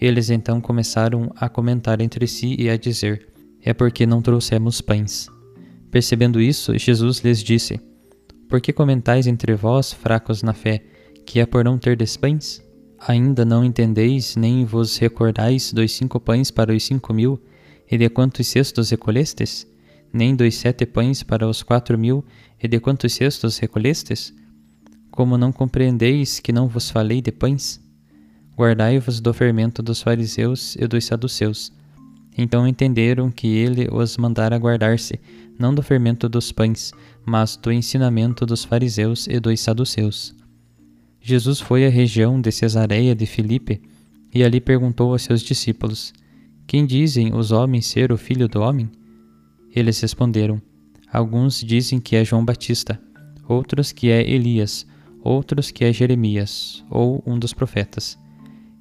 Eles 0.00 0.30
então 0.30 0.60
começaram 0.60 1.30
a 1.36 1.48
comentar 1.48 2.00
entre 2.00 2.26
si 2.26 2.56
e 2.58 2.70
a 2.70 2.76
dizer: 2.76 3.28
É 3.62 3.74
porque 3.74 4.06
não 4.06 4.22
trouxemos 4.22 4.80
pães. 4.80 5.28
Percebendo 5.90 6.40
isso, 6.40 6.76
Jesus 6.78 7.18
lhes 7.20 7.42
disse: 7.42 7.78
Por 8.48 8.60
que 8.60 8.72
comentais 8.72 9.26
entre 9.26 9.54
vós, 9.54 9.92
fracos 9.92 10.42
na 10.42 10.52
fé, 10.52 10.82
que 11.24 11.40
é 11.40 11.46
por 11.46 11.64
não 11.64 11.78
ter 11.78 11.96
pães? 12.20 12.62
Ainda 13.06 13.44
não 13.44 13.64
entendeis, 13.64 14.36
nem 14.36 14.64
vos 14.64 14.96
recordais 14.96 15.72
dos 15.72 15.92
cinco 15.92 16.18
pães 16.18 16.50
para 16.50 16.74
os 16.74 16.82
cinco 16.82 17.12
mil, 17.12 17.40
e 17.90 17.98
de 17.98 18.08
quantos 18.08 18.46
cestos 18.46 18.90
recolhestes? 18.90 19.66
Nem 20.12 20.34
dos 20.34 20.54
sete 20.54 20.86
pães 20.86 21.22
para 21.22 21.46
os 21.46 21.62
quatro 21.62 21.98
mil, 21.98 22.24
e 22.62 22.68
de 22.68 22.80
quantos 22.80 23.12
cestos 23.12 23.58
recolhestes? 23.58 24.32
Como 25.10 25.36
não 25.36 25.52
compreendeis 25.52 26.40
que 26.40 26.52
não 26.52 26.66
vos 26.66 26.90
falei 26.90 27.20
de 27.20 27.30
pães? 27.30 27.80
Guardai-vos 28.56 29.20
do 29.20 29.34
fermento 29.34 29.82
dos 29.82 30.00
fariseus 30.00 30.76
e 30.76 30.86
dos 30.86 31.04
saduceus. 31.04 31.72
Então 32.36 32.66
entenderam 32.66 33.30
que 33.30 33.48
ele 33.48 33.88
os 33.92 34.16
mandara 34.16 34.58
guardar-se, 34.58 35.20
não 35.58 35.74
do 35.74 35.82
fermento 35.82 36.28
dos 36.28 36.50
pães, 36.52 36.92
mas 37.24 37.56
do 37.56 37.70
ensinamento 37.70 38.46
dos 38.46 38.64
fariseus 38.64 39.26
e 39.28 39.38
dos 39.38 39.60
saduceus. 39.60 40.34
Jesus 41.26 41.58
foi 41.58 41.86
à 41.86 41.88
região 41.88 42.38
de 42.38 42.52
Cesareia 42.52 43.14
de 43.14 43.24
Filipe 43.24 43.80
e 44.34 44.44
ali 44.44 44.60
perguntou 44.60 45.12
aos 45.12 45.22
seus 45.22 45.40
discípulos: 45.40 46.12
Quem 46.66 46.84
dizem 46.84 47.34
os 47.34 47.50
homens 47.50 47.86
ser 47.86 48.12
o 48.12 48.18
filho 48.18 48.46
do 48.46 48.60
homem? 48.60 48.90
Eles 49.74 49.98
responderam: 50.02 50.60
Alguns 51.10 51.62
dizem 51.62 51.98
que 51.98 52.14
é 52.14 52.22
João 52.22 52.44
Batista, 52.44 53.00
outros 53.48 53.90
que 53.90 54.10
é 54.10 54.20
Elias, 54.20 54.86
outros 55.22 55.70
que 55.70 55.82
é 55.82 55.90
Jeremias, 55.94 56.84
ou 56.90 57.22
um 57.26 57.38
dos 57.38 57.54
profetas. 57.54 58.18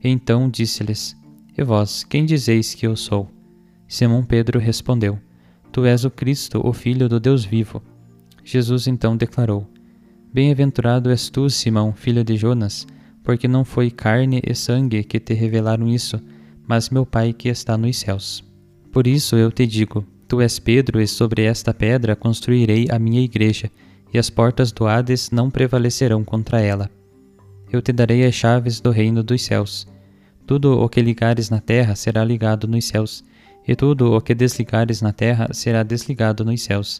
Então 0.03 0.49
disse-lhes: 0.49 1.15
E 1.57 1.63
vós, 1.63 2.03
quem 2.03 2.25
dizeis 2.25 2.73
que 2.73 2.85
eu 2.85 2.97
sou? 2.97 3.31
Simão 3.87 4.21
Pedro 4.21 4.59
respondeu: 4.59 5.17
Tu 5.71 5.85
és 5.85 6.03
o 6.03 6.11
Cristo, 6.11 6.59
o 6.61 6.73
Filho 6.73 7.07
do 7.07 7.21
Deus 7.21 7.45
vivo. 7.45 7.81
Jesus 8.43 8.85
então 8.85 9.15
declarou: 9.15 9.65
Bem-aventurado 10.33 11.11
és 11.11 11.29
tu, 11.29 11.47
Simão, 11.47 11.93
filho 11.93 12.23
de 12.23 12.35
Jonas, 12.35 12.87
porque 13.23 13.47
não 13.47 13.63
foi 13.63 13.91
carne 13.91 14.41
e 14.43 14.55
sangue 14.55 15.03
que 15.03 15.19
te 15.19 15.31
revelaram 15.35 15.87
isso, 15.87 16.19
mas 16.67 16.89
meu 16.89 17.05
Pai 17.05 17.33
que 17.33 17.49
está 17.49 17.77
nos 17.77 17.97
céus. 17.97 18.43
Por 18.91 19.05
isso 19.05 19.35
eu 19.35 19.51
te 19.51 19.67
digo: 19.67 20.03
Tu 20.27 20.41
és 20.41 20.57
Pedro, 20.57 20.99
e 20.99 21.07
sobre 21.07 21.43
esta 21.43 21.71
pedra 21.71 22.15
construirei 22.15 22.87
a 22.89 22.97
minha 22.97 23.21
igreja, 23.21 23.69
e 24.11 24.17
as 24.17 24.31
portas 24.31 24.71
do 24.71 24.87
Hades 24.87 25.29
não 25.29 25.51
prevalecerão 25.51 26.23
contra 26.23 26.59
ela. 26.59 26.89
Eu 27.71 27.79
te 27.79 27.93
darei 27.93 28.25
as 28.25 28.33
chaves 28.33 28.81
do 28.81 28.89
reino 28.89 29.21
dos 29.21 29.43
céus. 29.43 29.87
Tudo 30.47 30.79
o 30.79 30.89
que 30.89 30.99
ligares 30.99 31.51
na 31.51 31.61
terra 31.61 31.95
será 31.95 32.25
ligado 32.25 32.67
nos 32.67 32.85
céus, 32.85 33.23
e 33.67 33.75
tudo 33.75 34.13
o 34.13 34.19
que 34.19 34.33
desligares 34.33 34.99
na 34.99 35.13
terra 35.13 35.49
será 35.53 35.83
desligado 35.83 36.43
nos 36.43 36.63
céus. 36.63 36.99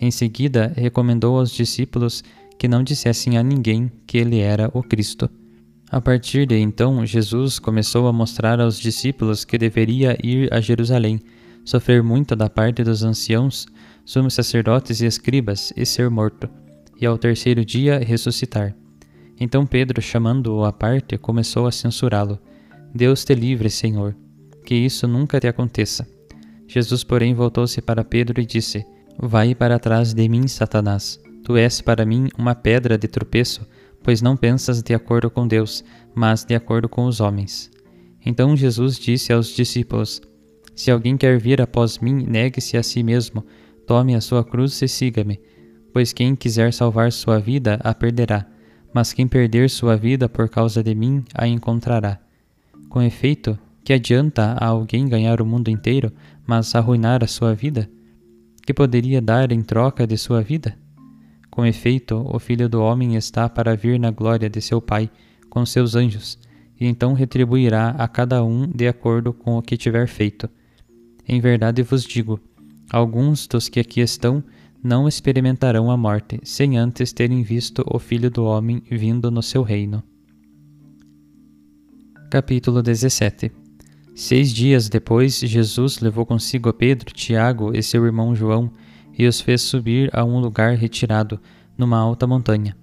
Em 0.00 0.10
seguida, 0.10 0.72
recomendou 0.74 1.38
aos 1.38 1.50
discípulos 1.50 2.24
que 2.58 2.68
não 2.68 2.82
dissessem 2.82 3.36
a 3.36 3.42
ninguém 3.42 3.90
que 4.06 4.18
ele 4.18 4.38
era 4.38 4.70
o 4.72 4.82
Cristo. 4.82 5.28
A 5.90 6.00
partir 6.00 6.46
de 6.46 6.56
então, 6.56 7.04
Jesus 7.04 7.58
começou 7.58 8.08
a 8.08 8.12
mostrar 8.12 8.60
aos 8.60 8.78
discípulos 8.78 9.44
que 9.44 9.58
deveria 9.58 10.16
ir 10.22 10.52
a 10.52 10.60
Jerusalém, 10.60 11.20
sofrer 11.64 12.02
muito 12.02 12.34
da 12.34 12.48
parte 12.48 12.82
dos 12.82 13.02
anciãos, 13.02 13.66
sumos 14.04 14.34
sacerdotes 14.34 15.00
e 15.00 15.06
escribas 15.06 15.72
e 15.76 15.84
ser 15.86 16.10
morto, 16.10 16.48
e 17.00 17.06
ao 17.06 17.18
terceiro 17.18 17.64
dia 17.64 17.98
ressuscitar. 17.98 18.74
Então 19.38 19.66
Pedro, 19.66 20.00
chamando-o 20.00 20.64
à 20.64 20.72
parte, 20.72 21.18
começou 21.18 21.66
a 21.66 21.72
censurá-lo. 21.72 22.38
Deus 22.94 23.24
te 23.24 23.34
livre, 23.34 23.68
Senhor, 23.68 24.16
que 24.64 24.74
isso 24.74 25.06
nunca 25.06 25.40
te 25.40 25.46
aconteça. 25.46 26.06
Jesus, 26.66 27.04
porém, 27.04 27.34
voltou-se 27.34 27.80
para 27.82 28.04
Pedro 28.04 28.40
e 28.40 28.46
disse: 28.46 28.86
Vai 29.18 29.54
para 29.54 29.78
trás 29.78 30.14
de 30.14 30.28
mim, 30.28 30.48
Satanás 30.48 31.20
Tu 31.44 31.58
és 31.58 31.82
para 31.82 32.06
mim 32.06 32.28
uma 32.38 32.54
pedra 32.54 32.96
de 32.96 33.06
tropeço, 33.06 33.68
pois 34.02 34.22
não 34.22 34.34
pensas 34.34 34.82
de 34.82 34.94
acordo 34.94 35.30
com 35.30 35.46
Deus, 35.46 35.84
mas 36.14 36.42
de 36.42 36.54
acordo 36.54 36.88
com 36.88 37.04
os 37.04 37.20
homens. 37.20 37.70
Então 38.24 38.56
Jesus 38.56 38.98
disse 38.98 39.30
aos 39.30 39.48
discípulos: 39.48 40.22
Se 40.74 40.90
alguém 40.90 41.18
quer 41.18 41.38
vir 41.38 41.60
após 41.60 41.98
mim, 41.98 42.24
negue-se 42.26 42.78
a 42.78 42.82
si 42.82 43.02
mesmo, 43.02 43.44
tome 43.86 44.14
a 44.14 44.22
sua 44.22 44.42
cruz 44.42 44.80
e 44.80 44.88
siga-me. 44.88 45.38
Pois 45.92 46.14
quem 46.14 46.34
quiser 46.34 46.72
salvar 46.72 47.12
sua 47.12 47.38
vida, 47.38 47.78
a 47.84 47.94
perderá, 47.94 48.46
mas 48.92 49.12
quem 49.12 49.28
perder 49.28 49.68
sua 49.68 49.96
vida 49.96 50.28
por 50.28 50.48
causa 50.48 50.82
de 50.82 50.94
mim, 50.94 51.22
a 51.34 51.46
encontrará. 51.46 52.18
Com 52.88 53.02
efeito, 53.02 53.58
que 53.84 53.92
adianta 53.92 54.56
a 54.58 54.66
alguém 54.66 55.06
ganhar 55.06 55.42
o 55.42 55.46
mundo 55.46 55.68
inteiro, 55.68 56.10
mas 56.46 56.74
arruinar 56.74 57.22
a 57.22 57.26
sua 57.26 57.54
vida? 57.54 57.88
Que 58.66 58.72
poderia 58.72 59.20
dar 59.20 59.52
em 59.52 59.60
troca 59.60 60.06
de 60.06 60.16
sua 60.16 60.40
vida? 60.40 60.74
Com 61.54 61.64
efeito, 61.64 62.26
o 62.28 62.40
Filho 62.40 62.68
do 62.68 62.82
Homem 62.82 63.14
está 63.14 63.48
para 63.48 63.76
vir 63.76 63.96
na 63.96 64.10
glória 64.10 64.50
de 64.50 64.60
seu 64.60 64.82
Pai, 64.82 65.08
com 65.48 65.64
seus 65.64 65.94
anjos, 65.94 66.36
e 66.80 66.84
então 66.84 67.12
retribuirá 67.12 67.90
a 67.90 68.08
cada 68.08 68.42
um 68.42 68.66
de 68.66 68.88
acordo 68.88 69.32
com 69.32 69.56
o 69.56 69.62
que 69.62 69.76
tiver 69.76 70.08
feito. 70.08 70.50
Em 71.28 71.40
verdade 71.40 71.80
vos 71.84 72.02
digo: 72.02 72.40
alguns 72.90 73.46
dos 73.46 73.68
que 73.68 73.78
aqui 73.78 74.00
estão 74.00 74.42
não 74.82 75.06
experimentarão 75.06 75.92
a 75.92 75.96
morte, 75.96 76.40
sem 76.42 76.76
antes 76.76 77.12
terem 77.12 77.44
visto 77.44 77.84
o 77.86 78.00
Filho 78.00 78.32
do 78.32 78.44
Homem 78.44 78.82
vindo 78.90 79.30
no 79.30 79.40
seu 79.40 79.62
reino. 79.62 80.02
Capítulo 82.32 82.82
17 82.82 83.52
Seis 84.12 84.52
dias 84.52 84.88
depois, 84.88 85.38
Jesus 85.38 86.00
levou 86.00 86.26
consigo 86.26 86.72
Pedro, 86.72 87.14
Tiago 87.14 87.70
e 87.72 87.80
seu 87.80 88.04
irmão 88.04 88.34
João 88.34 88.72
e 89.16 89.26
os 89.26 89.40
fez 89.40 89.62
subir 89.62 90.10
a 90.12 90.24
um 90.24 90.38
lugar 90.40 90.74
retirado, 90.74 91.40
numa 91.76 91.98
alta 91.98 92.26
montanha, 92.26 92.76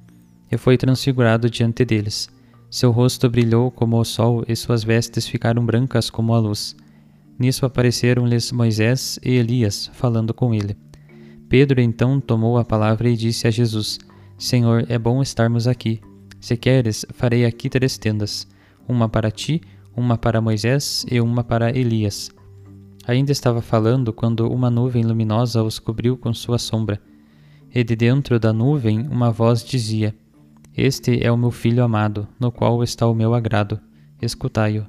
e 0.51 0.57
foi 0.57 0.77
transfigurado 0.77 1.50
diante 1.50 1.85
deles. 1.85 2.29
Seu 2.69 2.91
rosto 2.91 3.29
brilhou 3.29 3.69
como 3.69 4.00
o 4.00 4.05
sol 4.05 4.43
e 4.47 4.55
suas 4.55 4.83
vestes 4.83 5.27
ficaram 5.27 5.65
brancas 5.65 6.09
como 6.09 6.33
a 6.33 6.39
luz. 6.39 6.75
Nisso 7.38 7.65
apareceram-lhes 7.65 8.51
Moisés 8.51 9.19
e 9.23 9.31
Elias, 9.31 9.89
falando 9.93 10.33
com 10.33 10.53
ele. 10.53 10.77
Pedro 11.50 11.81
então 11.81 12.21
tomou 12.21 12.57
a 12.57 12.63
palavra 12.63 13.09
e 13.09 13.17
disse 13.17 13.45
a 13.45 13.51
Jesus: 13.51 14.00
Senhor, 14.38 14.85
é 14.88 14.97
bom 14.97 15.21
estarmos 15.21 15.67
aqui. 15.67 16.00
Se 16.39 16.55
queres, 16.55 17.05
farei 17.09 17.45
aqui 17.45 17.69
três 17.69 17.97
tendas: 17.97 18.47
uma 18.88 19.09
para 19.09 19.29
ti, 19.29 19.61
uma 19.95 20.17
para 20.17 20.39
Moisés 20.39 21.05
e 21.11 21.19
uma 21.19 21.43
para 21.43 21.77
Elias. 21.77 22.31
Ainda 23.08 23.31
estava 23.31 23.62
falando 23.62 24.13
quando 24.13 24.48
uma 24.48 24.70
nuvem 24.70 25.03
luminosa 25.03 25.63
os 25.63 25.79
cobriu 25.79 26.15
com 26.17 26.34
sua 26.34 26.58
sombra. 26.58 27.01
E 27.74 27.84
de 27.84 27.96
dentro 27.96 28.39
da 28.39 28.53
nuvem 28.53 29.08
uma 29.08 29.31
voz 29.31 29.63
dizia: 29.63 30.15
Este 30.75 31.24
é 31.24 31.31
o 31.31 31.38
meu 31.38 31.51
filho 31.51 31.84
amado, 31.84 32.27
no 32.39 32.51
qual 32.51 32.84
está 32.84 33.08
o 33.08 33.15
meu 33.15 33.34
agrado. 33.34 33.79
Escutai-o. 34.22 34.86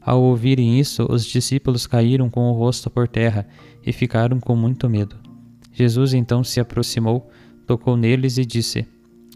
Ao 0.00 0.22
ouvirem 0.22 0.78
isso, 0.78 1.06
os 1.10 1.24
discípulos 1.24 1.86
caíram 1.86 2.30
com 2.30 2.50
o 2.50 2.52
rosto 2.52 2.90
por 2.90 3.08
terra 3.08 3.46
e 3.84 3.92
ficaram 3.92 4.38
com 4.38 4.54
muito 4.54 4.88
medo. 4.88 5.16
Jesus 5.72 6.14
então 6.14 6.44
se 6.44 6.60
aproximou, 6.60 7.28
tocou 7.66 7.96
neles 7.96 8.38
e 8.38 8.44
disse: 8.44 8.86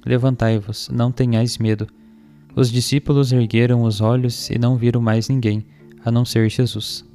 Levantai-vos, 0.05 0.89
não 0.91 1.11
tenhais 1.11 1.59
medo. 1.59 1.87
Os 2.55 2.71
discípulos 2.71 3.33
ergueram 3.33 3.83
os 3.83 4.01
olhos 4.01 4.51
e 4.51 4.59
não 4.59 4.77
viram 4.77 5.01
mais 5.01 5.29
ninguém, 5.29 5.67
a 6.05 6.11
não 6.11 6.25
ser 6.25 6.49
Jesus. 6.49 7.08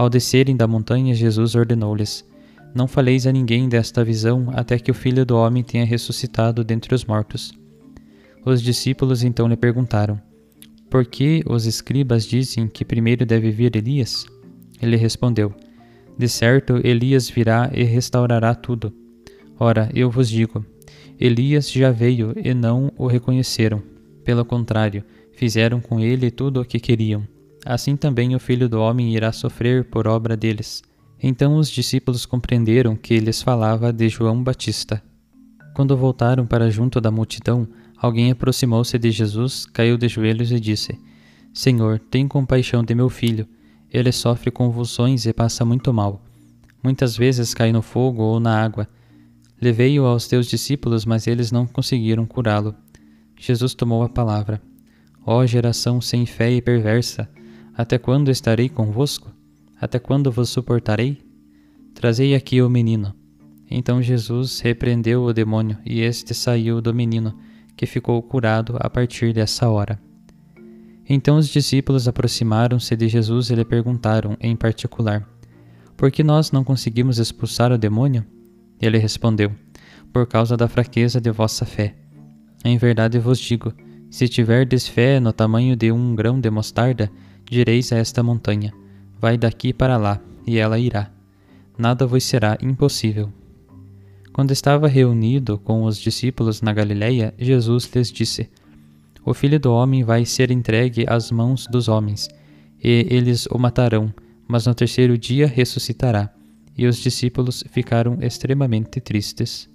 Ao 0.00 0.08
descerem 0.08 0.56
da 0.56 0.66
montanha, 0.66 1.14
Jesus 1.14 1.54
ordenou-lhes: 1.54 2.26
Não 2.74 2.88
faleis 2.88 3.26
a 3.26 3.32
ninguém 3.32 3.68
desta 3.68 4.02
visão 4.02 4.46
até 4.54 4.78
que 4.78 4.90
o 4.90 4.94
Filho 4.94 5.26
do 5.26 5.36
Homem 5.36 5.62
tenha 5.62 5.84
ressuscitado 5.84 6.64
dentre 6.64 6.94
os 6.94 7.04
mortos. 7.04 7.52
Os 8.42 8.62
discípulos 8.62 9.22
então 9.22 9.46
lhe 9.46 9.58
perguntaram: 9.58 10.18
Por 10.88 11.04
que 11.04 11.42
os 11.46 11.66
escribas 11.66 12.24
dizem 12.24 12.66
que 12.66 12.82
primeiro 12.82 13.26
deve 13.26 13.50
vir 13.50 13.76
Elias? 13.76 14.24
Ele 14.80 14.96
respondeu: 14.96 15.52
De 16.16 16.30
certo, 16.30 16.80
Elias 16.82 17.28
virá 17.28 17.70
e 17.70 17.84
restaurará 17.84 18.54
tudo. 18.54 18.90
Ora, 19.58 19.90
eu 19.94 20.10
vos 20.10 20.30
digo: 20.30 20.64
Elias 21.20 21.70
já 21.70 21.90
veio 21.90 22.32
e 22.42 22.54
não 22.54 22.90
o 22.96 23.06
reconheceram 23.06 23.82
pelo 24.24 24.46
contrário, 24.46 25.04
fizeram 25.34 25.78
com 25.78 26.00
ele 26.00 26.30
tudo 26.30 26.62
o 26.62 26.64
que 26.64 26.80
queriam. 26.80 27.22
Assim 27.64 27.96
também 27.96 28.34
o 28.34 28.40
filho 28.40 28.68
do 28.68 28.80
homem 28.80 29.14
irá 29.14 29.32
sofrer 29.32 29.84
por 29.84 30.06
obra 30.06 30.36
deles. 30.36 30.82
Então 31.22 31.56
os 31.56 31.68
discípulos 31.68 32.24
compreenderam 32.24 32.96
que 32.96 33.18
lhes 33.18 33.42
falava 33.42 33.92
de 33.92 34.08
João 34.08 34.42
Batista. 34.42 35.02
Quando 35.74 35.96
voltaram 35.96 36.46
para 36.46 36.70
junto 36.70 37.00
da 37.00 37.10
multidão, 37.10 37.68
alguém 37.96 38.30
aproximou-se 38.30 38.98
de 38.98 39.10
Jesus, 39.10 39.66
caiu 39.66 39.98
de 39.98 40.08
joelhos 40.08 40.50
e 40.50 40.58
disse: 40.58 40.98
Senhor, 41.52 41.98
tem 41.98 42.26
compaixão 42.26 42.82
de 42.82 42.94
meu 42.94 43.08
filho. 43.08 43.46
Ele 43.92 44.12
sofre 44.12 44.50
convulsões 44.50 45.26
e 45.26 45.32
passa 45.32 45.64
muito 45.64 45.92
mal. 45.92 46.22
Muitas 46.82 47.16
vezes 47.16 47.52
cai 47.52 47.72
no 47.72 47.82
fogo 47.82 48.22
ou 48.22 48.40
na 48.40 48.62
água. 48.62 48.88
Levei-o 49.60 50.06
aos 50.06 50.26
teus 50.26 50.46
discípulos, 50.46 51.04
mas 51.04 51.26
eles 51.26 51.52
não 51.52 51.66
conseguiram 51.66 52.24
curá-lo. 52.24 52.74
Jesus 53.38 53.74
tomou 53.74 54.02
a 54.02 54.08
palavra. 54.08 54.62
Ó 55.26 55.44
geração 55.44 56.00
sem 56.00 56.24
fé 56.24 56.50
e 56.50 56.62
perversa, 56.62 57.28
até 57.80 57.96
quando 57.96 58.30
estarei 58.30 58.68
convosco? 58.68 59.32
Até 59.80 59.98
quando 59.98 60.30
vos 60.30 60.50
suportarei? 60.50 61.18
Trazei 61.94 62.34
aqui 62.34 62.60
o 62.60 62.68
menino. 62.68 63.14
Então 63.70 64.02
Jesus 64.02 64.60
repreendeu 64.60 65.22
o 65.22 65.32
demônio, 65.32 65.78
e 65.86 66.02
este 66.02 66.34
saiu 66.34 66.82
do 66.82 66.92
menino, 66.92 67.34
que 67.74 67.86
ficou 67.86 68.22
curado 68.22 68.76
a 68.78 68.90
partir 68.90 69.32
dessa 69.32 69.66
hora. 69.70 69.98
Então 71.08 71.38
os 71.38 71.48
discípulos 71.48 72.06
aproximaram-se 72.06 72.94
de 72.94 73.08
Jesus 73.08 73.48
e 73.48 73.54
lhe 73.54 73.64
perguntaram, 73.64 74.36
em 74.38 74.54
particular: 74.54 75.26
Por 75.96 76.10
que 76.10 76.22
nós 76.22 76.52
não 76.52 76.62
conseguimos 76.62 77.18
expulsar 77.18 77.72
o 77.72 77.78
demônio? 77.78 78.26
Ele 78.78 78.98
respondeu: 78.98 79.52
Por 80.12 80.26
causa 80.26 80.54
da 80.54 80.68
fraqueza 80.68 81.18
de 81.18 81.30
vossa 81.30 81.64
fé. 81.64 81.94
Em 82.62 82.76
verdade 82.76 83.18
vos 83.18 83.38
digo: 83.38 83.72
se 84.10 84.28
tiverdes 84.28 84.86
fé 84.86 85.18
no 85.18 85.32
tamanho 85.32 85.74
de 85.74 85.90
um 85.90 86.14
grão 86.14 86.38
de 86.38 86.50
mostarda, 86.50 87.10
direis 87.50 87.92
a 87.92 87.96
esta 87.96 88.22
montanha: 88.22 88.72
Vai 89.20 89.36
daqui 89.36 89.72
para 89.72 89.96
lá, 89.96 90.20
e 90.46 90.56
ela 90.56 90.78
irá. 90.78 91.10
Nada 91.76 92.06
vos 92.06 92.22
será 92.24 92.56
impossível. 92.62 93.30
Quando 94.32 94.52
estava 94.52 94.86
reunido 94.86 95.58
com 95.58 95.82
os 95.82 95.98
discípulos 95.98 96.62
na 96.62 96.72
Galiléia, 96.72 97.34
Jesus 97.38 97.90
lhes 97.94 98.12
disse: 98.12 98.48
O 99.24 99.34
filho 99.34 99.58
do 99.58 99.72
homem 99.72 100.04
vai 100.04 100.24
ser 100.24 100.50
entregue 100.50 101.04
às 101.08 101.30
mãos 101.30 101.66
dos 101.66 101.88
homens, 101.88 102.28
e 102.82 103.06
eles 103.10 103.46
o 103.46 103.58
matarão, 103.58 104.14
mas 104.46 104.66
no 104.66 104.74
terceiro 104.74 105.18
dia 105.18 105.46
ressuscitará. 105.46 106.32
E 106.78 106.86
os 106.86 106.96
discípulos 106.96 107.64
ficaram 107.70 108.18
extremamente 108.22 109.00
tristes. 109.00 109.68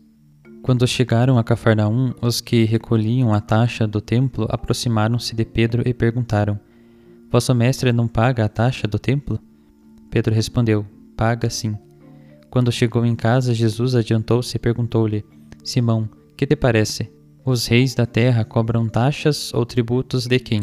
Quando 0.63 0.87
chegaram 0.87 1.37
a 1.37 1.43
Cafarnaum, 1.43 2.13
os 2.21 2.41
que 2.41 2.63
recolhiam 2.63 3.31
a 3.31 3.39
taxa 3.39 3.85
do 3.85 4.01
templo 4.01 4.47
aproximaram-se 4.49 5.35
de 5.35 5.45
Pedro 5.45 5.83
e 5.85 5.93
perguntaram: 5.93 6.59
Vosso 7.35 7.53
mestre 7.53 7.91
não 7.91 8.07
paga 8.07 8.45
a 8.45 8.47
taxa 8.47 8.87
do 8.87 8.97
templo? 8.97 9.37
Pedro 10.09 10.33
respondeu: 10.33 10.85
Paga 11.17 11.49
sim. 11.49 11.77
Quando 12.49 12.71
chegou 12.71 13.05
em 13.05 13.13
casa, 13.13 13.53
Jesus 13.53 13.93
adiantou-se 13.93 14.55
e 14.55 14.57
perguntou-lhe: 14.57 15.25
Simão, 15.61 16.07
que 16.37 16.47
te 16.47 16.55
parece? 16.55 17.11
Os 17.43 17.67
reis 17.67 17.93
da 17.93 18.05
terra 18.05 18.45
cobram 18.45 18.87
taxas 18.87 19.53
ou 19.53 19.65
tributos 19.65 20.27
de 20.27 20.39
quem? 20.39 20.61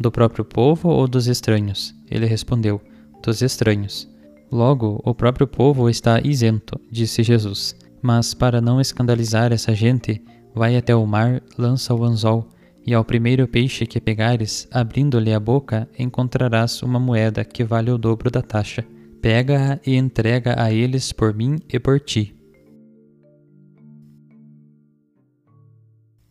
Do 0.00 0.10
próprio 0.10 0.46
povo 0.46 0.88
ou 0.88 1.06
dos 1.06 1.26
estranhos? 1.26 1.94
Ele 2.10 2.24
respondeu: 2.24 2.80
Dos 3.22 3.42
estranhos. 3.42 4.08
Logo, 4.50 5.02
o 5.04 5.14
próprio 5.14 5.46
povo 5.46 5.90
está 5.90 6.22
isento, 6.24 6.80
disse 6.90 7.22
Jesus. 7.22 7.76
Mas 8.00 8.32
para 8.32 8.62
não 8.62 8.80
escandalizar 8.80 9.52
essa 9.52 9.74
gente, 9.74 10.24
vai 10.54 10.74
até 10.74 10.96
o 10.96 11.04
mar, 11.06 11.42
lança 11.58 11.94
o 11.94 12.02
anzol, 12.02 12.48
e 12.86 12.94
ao 12.94 13.04
primeiro 13.04 13.46
peixe 13.46 13.86
que 13.86 14.00
pegares, 14.00 14.66
abrindo-lhe 14.70 15.32
a 15.32 15.40
boca, 15.40 15.88
encontrarás 15.98 16.82
uma 16.82 16.98
moeda 16.98 17.44
que 17.44 17.62
vale 17.62 17.90
o 17.90 17.98
dobro 17.98 18.30
da 18.30 18.42
taxa. 18.42 18.84
Pega-a 19.20 19.78
e 19.84 19.96
entrega 19.96 20.62
a 20.62 20.72
eles 20.72 21.12
por 21.12 21.34
mim 21.34 21.56
e 21.68 21.78
por 21.78 22.00
ti. 22.00 22.34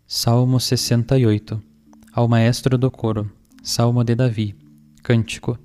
Salmo 0.05 0.59
68 0.59 1.61
Ao 2.13 2.27
Maestro 2.27 2.77
do 2.77 2.89
Coro 2.89 3.29
Salmo 3.61 4.03
de 4.05 4.15
Davi 4.15 4.55
Cântico 5.03 5.59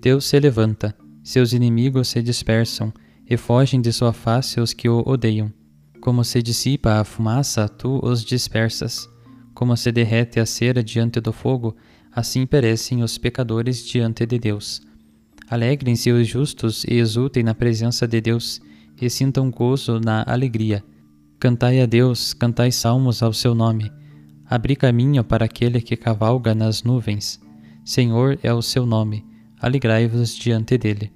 Deus 0.00 0.24
se 0.24 0.40
levanta, 0.40 0.96
seus 1.22 1.52
inimigos 1.52 2.08
se 2.08 2.22
dispersam, 2.22 2.92
e 3.28 3.36
fogem 3.36 3.80
de 3.80 3.92
sua 3.92 4.12
face 4.12 4.60
os 4.60 4.72
que 4.72 4.88
o 4.88 5.04
odeiam. 5.06 5.52
Como 6.00 6.24
se 6.24 6.42
dissipa 6.42 6.94
a 6.94 7.04
fumaça, 7.04 7.68
tu 7.68 8.00
os 8.02 8.24
dispersas. 8.24 9.08
Como 9.60 9.76
se 9.76 9.92
derrete 9.92 10.40
a 10.40 10.46
cera 10.46 10.82
diante 10.82 11.20
do 11.20 11.34
fogo, 11.34 11.76
assim 12.10 12.46
perecem 12.46 13.02
os 13.02 13.18
pecadores 13.18 13.86
diante 13.86 14.24
de 14.24 14.38
Deus. 14.38 14.80
Alegrem-se 15.50 16.10
os 16.10 16.26
justos 16.26 16.82
e 16.84 16.94
exultem 16.94 17.42
na 17.42 17.54
presença 17.54 18.08
de 18.08 18.22
Deus, 18.22 18.58
e 18.98 19.10
sintam 19.10 19.50
gozo 19.50 20.00
na 20.00 20.24
alegria. 20.26 20.82
Cantai 21.38 21.78
a 21.82 21.84
Deus, 21.84 22.32
cantai 22.32 22.72
salmos 22.72 23.22
ao 23.22 23.34
seu 23.34 23.54
nome. 23.54 23.92
Abri 24.48 24.74
caminho 24.74 25.22
para 25.22 25.44
aquele 25.44 25.82
que 25.82 25.94
cavalga 25.94 26.54
nas 26.54 26.82
nuvens. 26.82 27.38
Senhor 27.84 28.38
é 28.42 28.54
o 28.54 28.62
seu 28.62 28.86
nome, 28.86 29.26
alegrai-vos 29.60 30.34
diante 30.34 30.78
dele. 30.78 31.12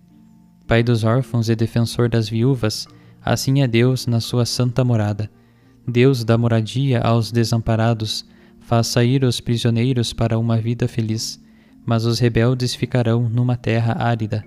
Pai 0.67 0.83
dos 0.83 1.03
órfãos 1.03 1.49
e 1.49 1.57
defensor 1.57 2.11
das 2.11 2.29
viúvas, 2.29 2.87
assim 3.25 3.63
é 3.63 3.67
Deus 3.67 4.07
na 4.07 4.21
sua 4.21 4.45
santa 4.45 4.85
morada. 4.85 5.31
Deus 5.89 6.25
dá 6.25 6.37
moradia 6.37 7.01
aos 7.01 7.33
desamparados, 7.33 8.27
faz 8.65 8.87
sair 8.87 9.25
os 9.25 9.41
prisioneiros 9.41 10.13
para 10.13 10.39
uma 10.39 10.57
vida 10.57 10.89
feliz, 10.89 11.41
mas 11.85 12.07
os 12.07 12.19
rebeldes 12.19 12.75
ficarão 12.75 13.29
numa 13.29 13.57
terra 13.57 13.97
árida. 13.99 14.45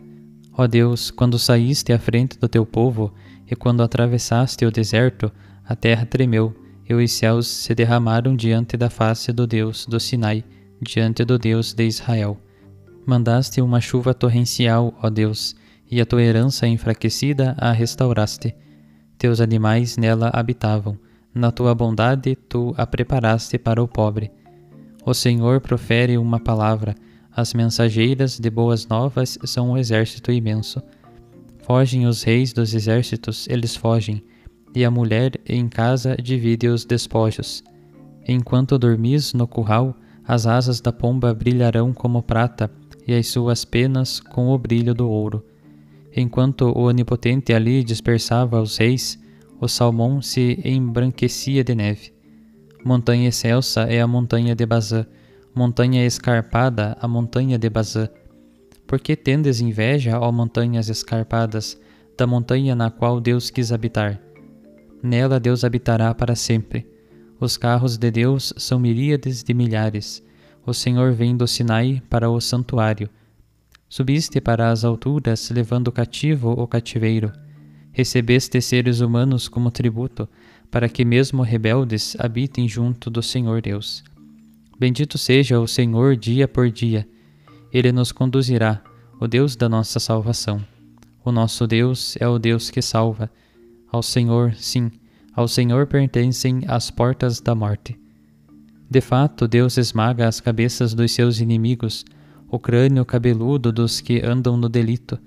Ó 0.54 0.66
Deus, 0.66 1.12
quando 1.12 1.38
saíste 1.38 1.94
à 1.94 2.00
frente 2.00 2.40
do 2.40 2.50
teu 2.50 2.66
povo 2.66 3.14
e 3.50 3.56
quando 3.56 3.84
atravessaste 3.84 4.66
o 4.66 4.72
deserto, 4.72 5.32
a 5.64 5.76
terra 5.76 6.06
tremeu 6.06 6.56
e 6.90 6.94
os 6.96 7.12
céus 7.12 7.48
se 7.48 7.76
derramaram 7.76 8.36
diante 8.36 8.76
da 8.76 8.90
face 8.90 9.32
do 9.32 9.46
Deus 9.46 9.86
do 9.86 10.00
Sinai, 10.00 10.44
diante 10.82 11.24
do 11.24 11.38
Deus 11.38 11.74
de 11.74 11.86
Israel. 11.86 12.40
Mandaste 13.06 13.62
uma 13.62 13.80
chuva 13.80 14.16
torrencial, 14.16 14.98
ó 15.02 15.10
Deus, 15.10 15.56
e 15.90 16.02
a 16.02 16.06
tua 16.06 16.24
herança 16.24 16.68
enfraquecida 16.68 17.56
a 17.58 17.72
restauraste. 17.72 18.56
Teus 19.18 19.40
animais 19.40 19.96
nela 19.96 20.32
habitavam, 20.34 20.98
na 21.38 21.52
tua 21.52 21.74
bondade 21.76 22.36
tu 22.36 22.74
a 22.78 22.86
preparaste 22.86 23.58
para 23.58 23.82
o 23.82 23.88
pobre. 23.88 24.32
O 25.06 25.14
Senhor 25.14 25.62
profere 25.62 26.18
uma 26.18 26.40
palavra, 26.40 26.96
as 27.32 27.54
mensageiras 27.54 28.40
de 28.40 28.50
boas 28.50 28.88
novas 28.88 29.38
são 29.46 29.72
um 29.72 29.78
exército 29.78 30.32
imenso. 30.32 30.82
Fogem 31.60 32.08
os 32.08 32.24
reis 32.24 32.52
dos 32.52 32.74
exércitos, 32.74 33.48
eles 33.48 33.76
fogem, 33.76 34.24
e 34.76 34.84
a 34.84 34.92
mulher 34.92 35.34
em 35.48 35.70
casa 35.70 36.18
divide 36.18 36.68
os 36.68 36.84
despojos. 36.84 37.64
Enquanto 38.28 38.78
dormis 38.78 39.34
no 39.34 39.48
curral, 39.48 39.96
as 40.26 40.46
asas 40.46 40.82
da 40.82 40.92
pomba 40.92 41.34
brilharão 41.34 41.94
como 41.94 42.24
prata, 42.24 42.70
e 43.08 43.14
as 43.14 43.28
suas 43.28 43.64
penas 43.64 44.20
com 44.20 44.50
o 44.50 44.58
brilho 44.58 44.94
do 44.94 45.10
ouro. 45.10 45.46
Enquanto 46.14 46.74
o 46.76 46.82
Onipotente 46.82 47.54
ali 47.54 47.84
dispersava 47.84 48.60
os 48.60 48.76
reis, 48.76 49.18
o 49.60 49.68
salmão 49.68 50.22
se 50.22 50.60
embranquecia 50.64 51.64
de 51.64 51.74
neve. 51.74 52.14
Montanha 52.84 53.30
excelsa 53.30 53.82
é 53.84 54.00
a 54.00 54.08
montanha 54.08 54.56
de 54.56 54.66
Bazã, 54.66 55.06
montanha 55.54 56.06
escarpada 56.06 56.96
a 57.02 57.08
montanha 57.08 57.58
de 57.58 57.70
Bazã. 57.70 58.08
Por 58.86 59.00
que 59.00 59.16
tendes 59.16 59.60
inveja, 59.60 60.20
ó 60.20 60.32
montanhas 60.32 60.88
escarpadas, 60.88 61.78
da 62.18 62.26
montanha 62.26 62.76
na 62.76 62.90
qual 62.90 63.20
Deus 63.20 63.50
quis 63.50 63.72
habitar? 63.72 64.22
Nela 65.04 65.40
Deus 65.40 65.64
habitará 65.64 66.14
para 66.14 66.36
sempre. 66.36 66.88
Os 67.40 67.58
carros 67.58 67.98
de 67.98 68.10
Deus 68.10 68.54
são 68.58 68.80
miríades 68.80 69.44
de 69.44 69.54
milhares. 69.54 70.24
O 70.66 70.74
Senhor 70.74 71.14
vem 71.14 71.36
do 71.36 71.48
Sinai 71.48 72.02
para 72.10 72.30
o 72.30 72.40
santuário. 72.42 73.10
Subiste 73.90 74.42
para 74.42 74.72
as 74.72 74.84
alturas, 74.84 75.50
levando 75.50 75.92
cativo 75.92 76.52
o 76.52 76.68
cativeiro. 76.68 77.32
Recebeste 77.98 78.62
seres 78.62 79.00
humanos 79.00 79.48
como 79.48 79.72
tributo, 79.72 80.30
para 80.70 80.88
que 80.88 81.04
mesmo 81.04 81.42
rebeldes 81.42 82.16
habitem 82.20 82.68
junto 82.68 83.10
do 83.10 83.24
Senhor 83.24 83.60
Deus. 83.60 84.04
Bendito 84.78 85.18
seja 85.18 85.60
o 85.60 85.68
Senhor 85.68 86.16
dia 86.16 86.48
por 86.48 86.70
dia. 86.70 87.10
Ele 87.74 87.92
nos 87.92 88.12
conduzirá, 88.12 88.84
o 89.20 89.28
Deus 89.28 89.56
da 89.56 89.68
nossa 89.68 90.00
salvação. 90.00 90.64
O 91.26 91.32
nosso 91.32 91.66
Deus 91.66 92.16
é 92.20 92.28
o 92.28 92.38
Deus 92.38 92.70
que 92.70 92.84
salva. 92.84 93.32
Ao 93.92 94.04
Senhor, 94.04 94.54
sim, 94.54 94.92
ao 95.34 95.48
Senhor 95.48 95.88
pertencem 95.88 96.62
as 96.68 96.92
portas 96.92 97.42
da 97.42 97.56
morte. 97.56 98.00
De 98.88 99.02
fato, 99.02 99.48
Deus 99.48 99.76
esmaga 99.76 100.28
as 100.28 100.40
cabeças 100.40 100.94
dos 100.94 101.12
seus 101.12 101.40
inimigos 101.40 102.06
o 102.48 102.60
crânio 102.60 103.04
cabeludo 103.04 103.72
dos 103.72 104.00
que 104.00 104.24
andam 104.24 104.56
no 104.56 104.70
delito. 104.70 105.18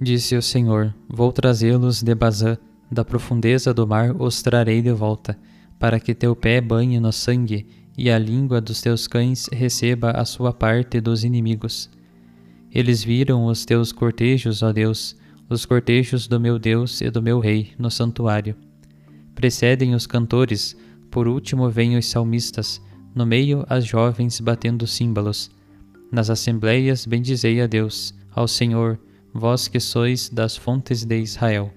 Disse 0.00 0.36
o 0.36 0.42
Senhor: 0.42 0.94
Vou 1.08 1.32
trazê-los 1.32 2.02
de 2.02 2.14
Bazã, 2.14 2.56
da 2.90 3.04
profundeza 3.04 3.72
do 3.72 3.86
mar 3.86 4.14
os 4.20 4.42
trarei 4.42 4.82
de 4.82 4.92
volta, 4.92 5.38
para 5.78 5.98
que 5.98 6.14
teu 6.14 6.34
pé 6.34 6.60
banhe 6.60 7.00
no 7.00 7.12
sangue 7.12 7.66
e 7.96 8.10
a 8.10 8.18
língua 8.18 8.60
dos 8.60 8.80
teus 8.80 9.06
cães 9.06 9.48
receba 9.52 10.10
a 10.10 10.24
sua 10.24 10.52
parte 10.52 11.00
dos 11.00 11.24
inimigos. 11.24 11.88
Eles 12.72 13.04
viram 13.04 13.46
os 13.46 13.64
teus 13.64 13.92
cortejos, 13.92 14.62
ó 14.62 14.72
Deus, 14.72 15.16
os 15.48 15.64
cortejos 15.64 16.26
do 16.26 16.40
meu 16.40 16.58
Deus 16.58 17.00
e 17.00 17.10
do 17.10 17.22
meu 17.22 17.38
Rei 17.38 17.72
no 17.78 17.90
santuário. 17.90 18.56
Precedem 19.34 19.94
os 19.94 20.06
cantores, 20.06 20.76
por 21.10 21.28
último 21.28 21.70
vêm 21.70 21.96
os 21.96 22.06
salmistas, 22.06 22.82
no 23.14 23.24
meio 23.24 23.64
as 23.68 23.84
jovens 23.84 24.40
batendo 24.40 24.86
símbolos 24.86 25.50
nas 26.14 26.30
assembleias 26.30 27.04
bendizei 27.04 27.60
a 27.60 27.66
Deus, 27.66 28.14
ao 28.32 28.46
Senhor, 28.46 28.98
vós 29.34 29.66
que 29.66 29.80
sois 29.80 30.28
das 30.28 30.56
fontes 30.56 31.04
de 31.04 31.18
Israel. 31.18 31.72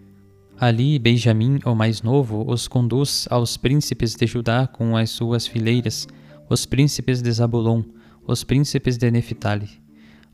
Ali 0.59 0.99
Benjamim, 0.99 1.59
o 1.65 1.73
mais 1.73 2.03
novo, 2.03 2.45
os 2.47 2.67
conduz 2.67 3.27
aos 3.31 3.57
príncipes 3.57 4.15
de 4.15 4.27
Judá 4.27 4.67
com 4.67 4.95
as 4.95 5.09
suas 5.09 5.47
fileiras, 5.47 6.07
os 6.47 6.65
príncipes 6.65 7.21
de 7.21 7.31
Zabulon, 7.31 7.83
os 8.25 8.43
príncipes 8.43 8.97
de 8.97 9.09
Neftali. 9.09 9.69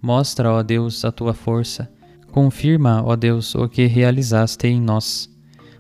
Mostra, 0.02 0.52
ó 0.52 0.62
Deus, 0.62 1.06
a 1.06 1.12
tua 1.12 1.34
força. 1.34 1.90
Confirma, 2.32 3.02
ó 3.06 3.16
Deus, 3.16 3.56
o 3.56 3.70
que 3.70 3.86
realizaste 3.86 4.68
em 4.68 4.82
nós. 4.82 5.30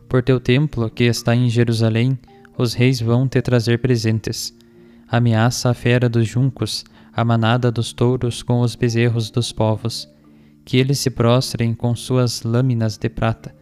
Por 0.07 0.23
teu 0.23 0.39
templo, 0.39 0.89
que 0.89 1.03
está 1.03 1.35
em 1.35 1.49
Jerusalém, 1.49 2.17
os 2.57 2.73
reis 2.73 3.01
vão 3.01 3.27
te 3.27 3.41
trazer 3.41 3.79
presentes. 3.79 4.53
Ameaça 5.07 5.69
a 5.69 5.73
fera 5.73 6.07
dos 6.07 6.27
juncos, 6.27 6.85
a 7.13 7.25
manada 7.25 7.71
dos 7.71 7.91
touros 7.91 8.41
com 8.41 8.61
os 8.61 8.75
bezerros 8.75 9.29
dos 9.29 9.51
povos, 9.51 10.07
que 10.65 10.77
eles 10.77 10.99
se 10.99 11.09
prostrem 11.09 11.73
com 11.73 11.95
suas 11.95 12.43
lâminas 12.43 12.97
de 12.97 13.09
prata. 13.09 13.55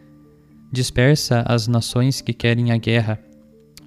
Dispersa 0.70 1.44
as 1.46 1.66
nações 1.68 2.20
que 2.20 2.32
querem 2.32 2.70
a 2.70 2.76
guerra. 2.76 3.18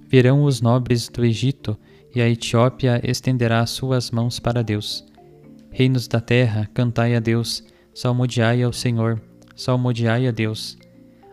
Virão 0.08 0.44
os 0.44 0.60
nobres 0.60 1.08
do 1.08 1.24
Egito, 1.24 1.76
e 2.14 2.20
a 2.20 2.28
Etiópia 2.28 3.00
estenderá 3.04 3.64
suas 3.66 4.10
mãos 4.10 4.38
para 4.38 4.62
Deus. 4.62 5.04
Reinos 5.70 6.08
da 6.08 6.20
terra, 6.20 6.68
cantai 6.72 7.14
a 7.14 7.20
Deus, 7.20 7.62
salmodiai 7.94 8.62
ao 8.62 8.72
Senhor, 8.72 9.20
salmodiai 9.54 10.26
a 10.26 10.30
Deus. 10.30 10.78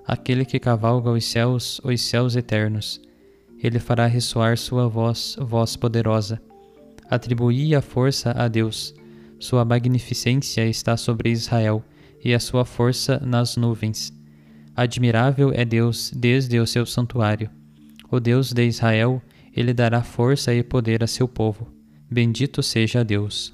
Aquele 0.05 0.43
que 0.43 0.59
cavalga 0.59 1.11
os 1.11 1.23
céus, 1.23 1.79
os 1.83 2.01
céus 2.01 2.35
eternos. 2.35 2.99
Ele 3.61 3.79
fará 3.79 4.07
ressoar 4.07 4.57
sua 4.57 4.89
voz, 4.89 5.37
voz 5.39 5.77
poderosa 5.77 6.41
Atribuí 7.13 7.75
a 7.75 7.81
força 7.81 8.31
a 8.31 8.47
Deus. 8.47 8.95
Sua 9.43 9.65
magnificência 9.65 10.65
está 10.65 10.95
sobre 10.95 11.29
Israel 11.29 11.83
e 12.23 12.33
a 12.33 12.39
sua 12.39 12.63
força 12.63 13.19
nas 13.19 13.57
nuvens. 13.57 14.13
Admirável 14.73 15.51
é 15.53 15.65
Deus 15.65 16.13
desde 16.15 16.57
o 16.61 16.65
seu 16.65 16.85
santuário. 16.85 17.49
O 18.09 18.21
Deus 18.21 18.53
de 18.53 18.65
Israel, 18.65 19.21
ele 19.53 19.73
dará 19.73 20.01
força 20.01 20.53
e 20.53 20.63
poder 20.63 21.03
a 21.03 21.07
seu 21.07 21.27
povo. 21.27 21.67
Bendito 22.09 22.63
seja 22.63 23.03
Deus. 23.03 23.53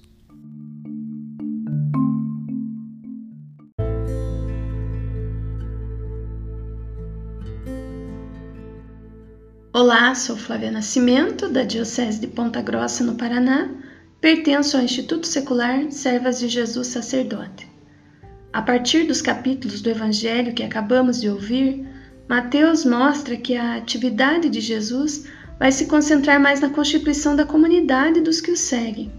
Olá, 9.73 10.13
sou 10.13 10.37
Flávia 10.37 10.69
Nascimento, 10.69 11.49
da 11.49 11.63
Diocese 11.63 12.21
de 12.21 12.27
Ponta 12.27 12.61
Grossa, 12.61 13.03
no 13.03 13.15
Paraná. 13.15 13.88
Pertenço 14.21 14.75
ao 14.75 14.83
Instituto 14.83 15.25
Secular 15.25 15.89
Servas 15.91 16.39
de 16.39 16.49
Jesus 16.49 16.87
Sacerdote. 16.87 17.65
A 18.51 18.61
partir 18.61 19.05
dos 19.05 19.21
capítulos 19.21 19.81
do 19.81 19.89
Evangelho 19.89 20.53
que 20.53 20.61
acabamos 20.61 21.21
de 21.21 21.29
ouvir, 21.29 21.87
Mateus 22.27 22.83
mostra 22.83 23.37
que 23.37 23.55
a 23.55 23.77
atividade 23.77 24.49
de 24.49 24.59
Jesus 24.59 25.25
vai 25.57 25.71
se 25.71 25.85
concentrar 25.85 26.37
mais 26.37 26.59
na 26.59 26.69
constituição 26.69 27.33
da 27.33 27.45
comunidade 27.45 28.19
dos 28.19 28.41
que 28.41 28.51
o 28.51 28.57
seguem, 28.57 29.09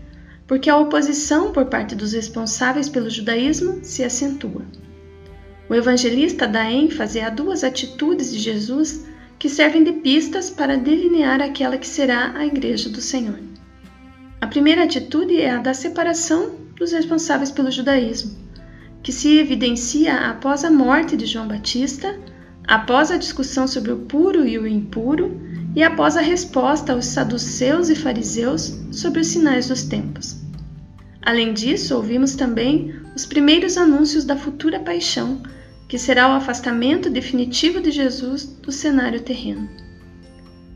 porque 0.47 0.69
a 0.69 0.77
oposição 0.77 1.51
por 1.51 1.65
parte 1.65 1.95
dos 1.95 2.13
responsáveis 2.13 2.87
pelo 2.87 3.09
judaísmo 3.09 3.81
se 3.83 4.05
acentua. 4.05 4.67
O 5.67 5.75
evangelista 5.75 6.47
dá 6.47 6.71
ênfase 6.71 7.21
a 7.21 7.31
duas 7.31 7.65
atitudes 7.65 8.31
de 8.31 8.39
Jesus 8.39 9.07
que 9.39 9.49
servem 9.49 9.83
de 9.83 9.93
pistas 9.93 10.51
para 10.51 10.77
delinear 10.77 11.41
aquela 11.41 11.79
que 11.79 11.89
será 11.89 12.37
a 12.37 12.45
Igreja 12.45 12.91
do 12.91 13.01
Senhor. 13.01 13.50
A 14.41 14.47
primeira 14.47 14.85
atitude 14.85 15.41
é 15.41 15.51
a 15.51 15.59
da 15.59 15.75
separação 15.75 16.53
dos 16.77 16.93
responsáveis 16.93 17.51
pelo 17.51 17.71
judaísmo, 17.71 18.37
que 19.03 19.13
se 19.13 19.39
evidencia 19.39 20.15
após 20.31 20.65
a 20.65 20.71
morte 20.71 21.17
de 21.17 21.27
João 21.27 21.47
Batista, 21.47 22.19
após 22.67 23.11
a 23.11 23.19
discussão 23.19 23.69
sobre 23.69 23.93
o 23.93 23.99
puro 23.99 24.47
e 24.47 24.59
o 24.59 24.67
impuro 24.67 25.39
e 25.77 25.83
após 25.83 26.17
a 26.17 26.21
resposta 26.21 26.93
aos 26.93 27.05
saduceus 27.05 27.91
e 27.91 27.95
fariseus 27.95 28.81
sobre 28.91 29.21
os 29.21 29.27
sinais 29.27 29.69
dos 29.69 29.83
tempos. 29.83 30.41
Além 31.23 31.53
disso, 31.53 31.95
ouvimos 31.95 32.35
também 32.35 32.95
os 33.15 33.27
primeiros 33.27 33.77
anúncios 33.77 34.25
da 34.25 34.37
futura 34.37 34.81
paixão 34.81 35.43
que 35.87 35.99
será 35.99 36.29
o 36.29 36.33
afastamento 36.33 37.11
definitivo 37.11 37.81
de 37.81 37.91
Jesus 37.91 38.45
do 38.45 38.71
cenário 38.71 39.21
terreno. 39.21 39.69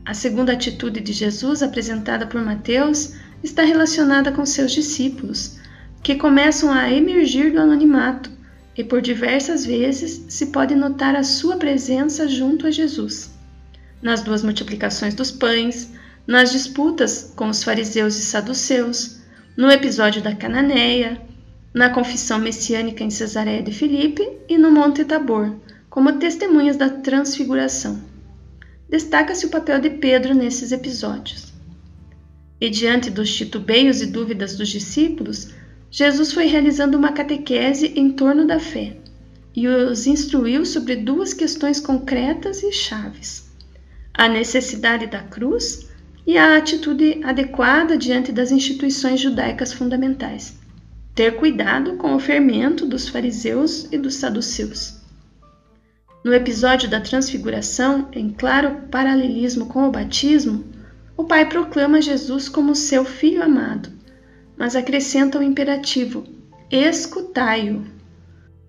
A 0.05 0.13
segunda 0.13 0.51
atitude 0.51 0.99
de 0.99 1.13
Jesus, 1.13 1.63
apresentada 1.63 2.27
por 2.27 2.43
Mateus, 2.43 3.13
está 3.43 3.63
relacionada 3.63 4.31
com 4.31 4.45
seus 4.45 4.71
discípulos, 4.71 5.57
que 6.01 6.15
começam 6.15 6.71
a 6.71 6.91
emergir 6.91 7.51
do 7.51 7.59
anonimato 7.59 8.29
e 8.77 8.83
por 8.83 9.01
diversas 9.01 9.65
vezes 9.65 10.25
se 10.27 10.47
pode 10.47 10.75
notar 10.75 11.15
a 11.15 11.23
sua 11.23 11.57
presença 11.57 12.27
junto 12.27 12.67
a 12.67 12.71
Jesus. 12.71 13.31
Nas 14.01 14.21
duas 14.21 14.43
multiplicações 14.43 15.13
dos 15.13 15.31
pães, 15.31 15.91
nas 16.27 16.51
disputas 16.51 17.33
com 17.35 17.49
os 17.49 17.63
fariseus 17.63 18.17
e 18.17 18.21
saduceus, 18.21 19.19
no 19.55 19.71
episódio 19.71 20.21
da 20.21 20.35
Cananeia, 20.35 21.21
na 21.73 21.89
confissão 21.89 22.39
messiânica 22.39 23.03
em 23.03 23.09
Cesareia 23.09 23.63
de 23.63 23.71
Filipe 23.71 24.27
e 24.47 24.57
no 24.57 24.71
Monte 24.71 25.05
Tabor, 25.05 25.55
como 25.89 26.19
testemunhas 26.19 26.77
da 26.77 26.89
transfiguração. 26.89 28.01
destaca-se 28.89 29.45
o 29.45 29.49
papel 29.49 29.79
de 29.79 29.89
Pedro 29.89 30.35
nesses 30.35 30.71
episódios. 30.71 31.54
E 32.59 32.69
diante 32.69 33.09
dos 33.09 33.33
titubeios 33.33 34.01
e 34.01 34.05
dúvidas 34.05 34.55
dos 34.57 34.69
discípulos, 34.69 35.49
Jesus 35.91 36.31
foi 36.31 36.45
realizando 36.45 36.97
uma 36.97 37.11
catequese 37.11 37.93
em 37.95 38.11
torno 38.11 38.45
da 38.45 38.59
fé 38.59 38.97
e 39.55 39.67
os 39.67 40.05
instruiu 40.05 40.65
sobre 40.65 40.97
duas 40.97 41.33
questões 41.33 41.79
concretas 41.79 42.61
e 42.61 42.71
chaves: 42.71 43.49
a 44.13 44.27
necessidade 44.27 45.07
da 45.07 45.21
cruz 45.21 45.87
e 46.27 46.37
a 46.37 46.57
atitude 46.57 47.21
adequada 47.23 47.97
diante 47.97 48.31
das 48.31 48.51
instituições 48.51 49.21
judaicas 49.21 49.71
fundamentais. 49.71 50.57
Ter 51.13 51.37
cuidado 51.37 51.95
com 51.95 52.13
o 52.13 52.19
fermento 52.19 52.85
dos 52.85 53.07
fariseus 53.07 53.87
e 53.91 53.97
dos 53.97 54.15
saduceus. 54.15 54.99
No 56.25 56.33
episódio 56.33 56.89
da 56.89 56.99
Transfiguração, 56.99 58.09
em 58.11 58.31
claro 58.31 58.87
paralelismo 58.89 59.67
com 59.67 59.87
o 59.87 59.91
batismo, 59.91 60.65
o 61.17 61.23
Pai 61.23 61.47
proclama 61.47 62.01
Jesus 62.01 62.49
como 62.49 62.75
seu 62.75 63.05
filho 63.05 63.41
amado, 63.41 63.89
mas 64.57 64.75
acrescenta 64.75 65.39
o 65.39 65.43
imperativo: 65.43 66.25
escutai-o 66.69 67.95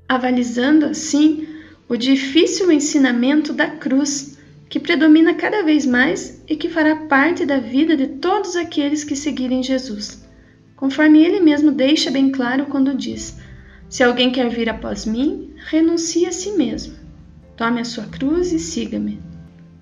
avalizando 0.08 0.86
assim 0.86 1.46
o 1.88 1.96
difícil 1.96 2.70
ensinamento 2.70 3.52
da 3.52 3.68
cruz, 3.68 4.38
que 4.68 4.80
predomina 4.80 5.34
cada 5.34 5.62
vez 5.62 5.86
mais 5.86 6.42
e 6.48 6.56
que 6.56 6.68
fará 6.68 6.96
parte 6.96 7.44
da 7.44 7.58
vida 7.58 7.96
de 7.96 8.06
todos 8.06 8.56
aqueles 8.56 9.04
que 9.04 9.14
seguirem 9.14 9.62
Jesus, 9.62 10.24
conforme 10.74 11.24
ele 11.24 11.40
mesmo 11.40 11.70
deixa 11.70 12.10
bem 12.10 12.30
claro 12.30 12.66
quando 12.66 12.94
diz: 12.94 13.36
Se 13.88 14.02
alguém 14.02 14.30
quer 14.32 14.48
vir 14.48 14.68
após 14.68 15.04
mim, 15.04 15.52
renuncie 15.68 16.26
a 16.26 16.32
si 16.32 16.52
mesmo. 16.52 16.94
Tome 17.56 17.80
a 17.80 17.84
sua 17.84 18.04
cruz 18.04 18.52
e 18.52 18.58
siga-me. 18.58 19.25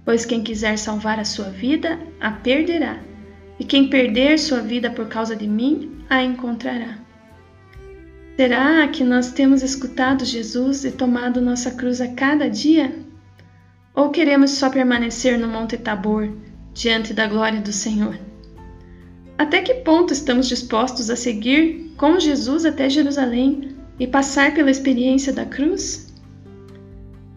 Pois 0.05 0.27
quem 0.27 0.43
quiser 0.43 0.77
salvar 0.77 1.19
a 1.19 1.25
sua 1.25 1.49
vida, 1.49 1.99
a 2.21 2.31
perderá, 2.31 3.01
e 3.59 3.65
quem 3.65 3.89
perder 3.89 4.39
sua 4.39 4.61
vida 4.61 4.91
por 4.91 5.09
causa 5.09 5.35
de 5.35 5.47
mim, 5.47 6.05
a 6.11 6.23
encontrará. 6.23 6.99
Será 8.37 8.87
que 8.89 9.05
nós 9.05 9.31
temos 9.33 9.63
escutado 9.63 10.25
Jesus 10.25 10.85
e 10.85 10.91
tomado 10.91 11.41
nossa 11.41 11.71
cruz 11.71 12.01
a 12.01 12.09
cada 12.09 12.51
dia? 12.51 12.93
Ou 13.95 14.11
queremos 14.11 14.51
só 14.51 14.69
permanecer 14.69 15.39
no 15.39 15.47
Monte 15.47 15.77
Tabor, 15.77 16.29
diante 16.75 17.15
da 17.15 17.29
glória 17.29 17.61
do 17.61 17.73
Senhor? 17.73 18.19
Até 19.39 19.63
que 19.63 19.75
ponto 19.75 20.13
estamos 20.13 20.49
dispostos 20.49 21.11
a 21.11 21.17
seguir 21.17 21.93
com 21.97 22.19
Jesus 22.19 22.65
até 22.65 22.91
Jerusalém 22.91 23.77
e 24.01 24.07
passar 24.07 24.53
pela 24.53 24.71
experiência 24.71 25.33
da 25.33 25.45
cruz? 25.45 26.04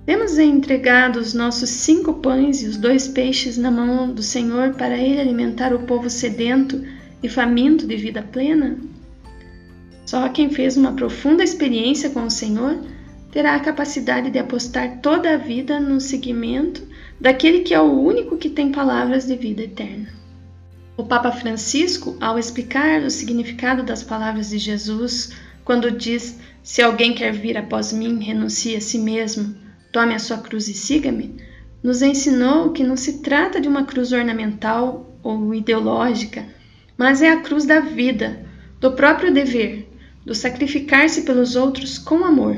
Temos 0.07 0.37
entregado 0.37 1.19
os 1.19 1.33
nossos 1.33 1.69
cinco 1.69 2.13
pães 2.13 2.63
e 2.63 2.65
os 2.65 2.77
dois 2.77 3.09
peixes 3.09 3.57
na 3.57 3.69
mão 3.69 4.09
do 4.09 4.23
Senhor 4.23 4.73
para 4.75 4.97
Ele 4.97 5.19
alimentar 5.19 5.73
o 5.73 5.79
povo 5.79 6.09
sedento 6.09 6.81
e 7.21 7.27
faminto 7.27 7.85
de 7.85 7.97
vida 7.97 8.21
plena? 8.21 8.77
Só 10.05 10.29
quem 10.29 10.49
fez 10.49 10.77
uma 10.77 10.93
profunda 10.93 11.43
experiência 11.43 12.09
com 12.09 12.23
o 12.23 12.31
Senhor 12.31 12.79
terá 13.33 13.55
a 13.55 13.59
capacidade 13.59 14.31
de 14.31 14.39
apostar 14.39 15.01
toda 15.01 15.33
a 15.33 15.37
vida 15.37 15.77
no 15.77 15.99
seguimento 15.99 16.87
daquele 17.19 17.59
que 17.59 17.73
é 17.73 17.81
o 17.81 17.91
único 17.91 18.37
que 18.37 18.49
tem 18.49 18.71
palavras 18.71 19.27
de 19.27 19.35
vida 19.35 19.63
eterna. 19.63 20.07
O 20.95 21.03
Papa 21.03 21.33
Francisco, 21.33 22.15
ao 22.21 22.39
explicar 22.39 23.01
o 23.01 23.11
significado 23.11 23.83
das 23.83 24.03
palavras 24.03 24.51
de 24.51 24.57
Jesus, 24.57 25.33
quando 25.65 25.91
diz: 25.91 26.39
Se 26.63 26.81
alguém 26.81 27.13
quer 27.13 27.33
vir 27.33 27.57
após 27.57 27.91
mim, 27.91 28.23
renuncie 28.23 28.77
a 28.77 28.79
si 28.79 28.99
mesmo, 28.99 29.66
tome 29.91 30.13
a 30.13 30.19
sua 30.19 30.37
cruz 30.37 30.67
e 30.67 30.73
siga-me, 30.73 31.35
nos 31.81 32.01
ensinou 32.01 32.71
que 32.71 32.83
não 32.83 32.97
se 32.97 33.19
trata 33.21 33.61
de 33.61 33.67
uma 33.67 33.85
cruz 33.85 34.11
ornamental 34.11 35.17
ou 35.23 35.53
ideológica, 35.53 36.45
mas 36.97 37.21
é 37.21 37.29
a 37.29 37.41
cruz 37.41 37.65
da 37.65 37.79
vida, 37.79 38.45
do 38.79 38.91
próprio 38.91 39.33
dever, 39.33 39.87
do 40.25 40.35
sacrificar-se 40.35 41.21
pelos 41.21 41.55
outros 41.55 41.97
com 41.97 42.25
amor, 42.25 42.57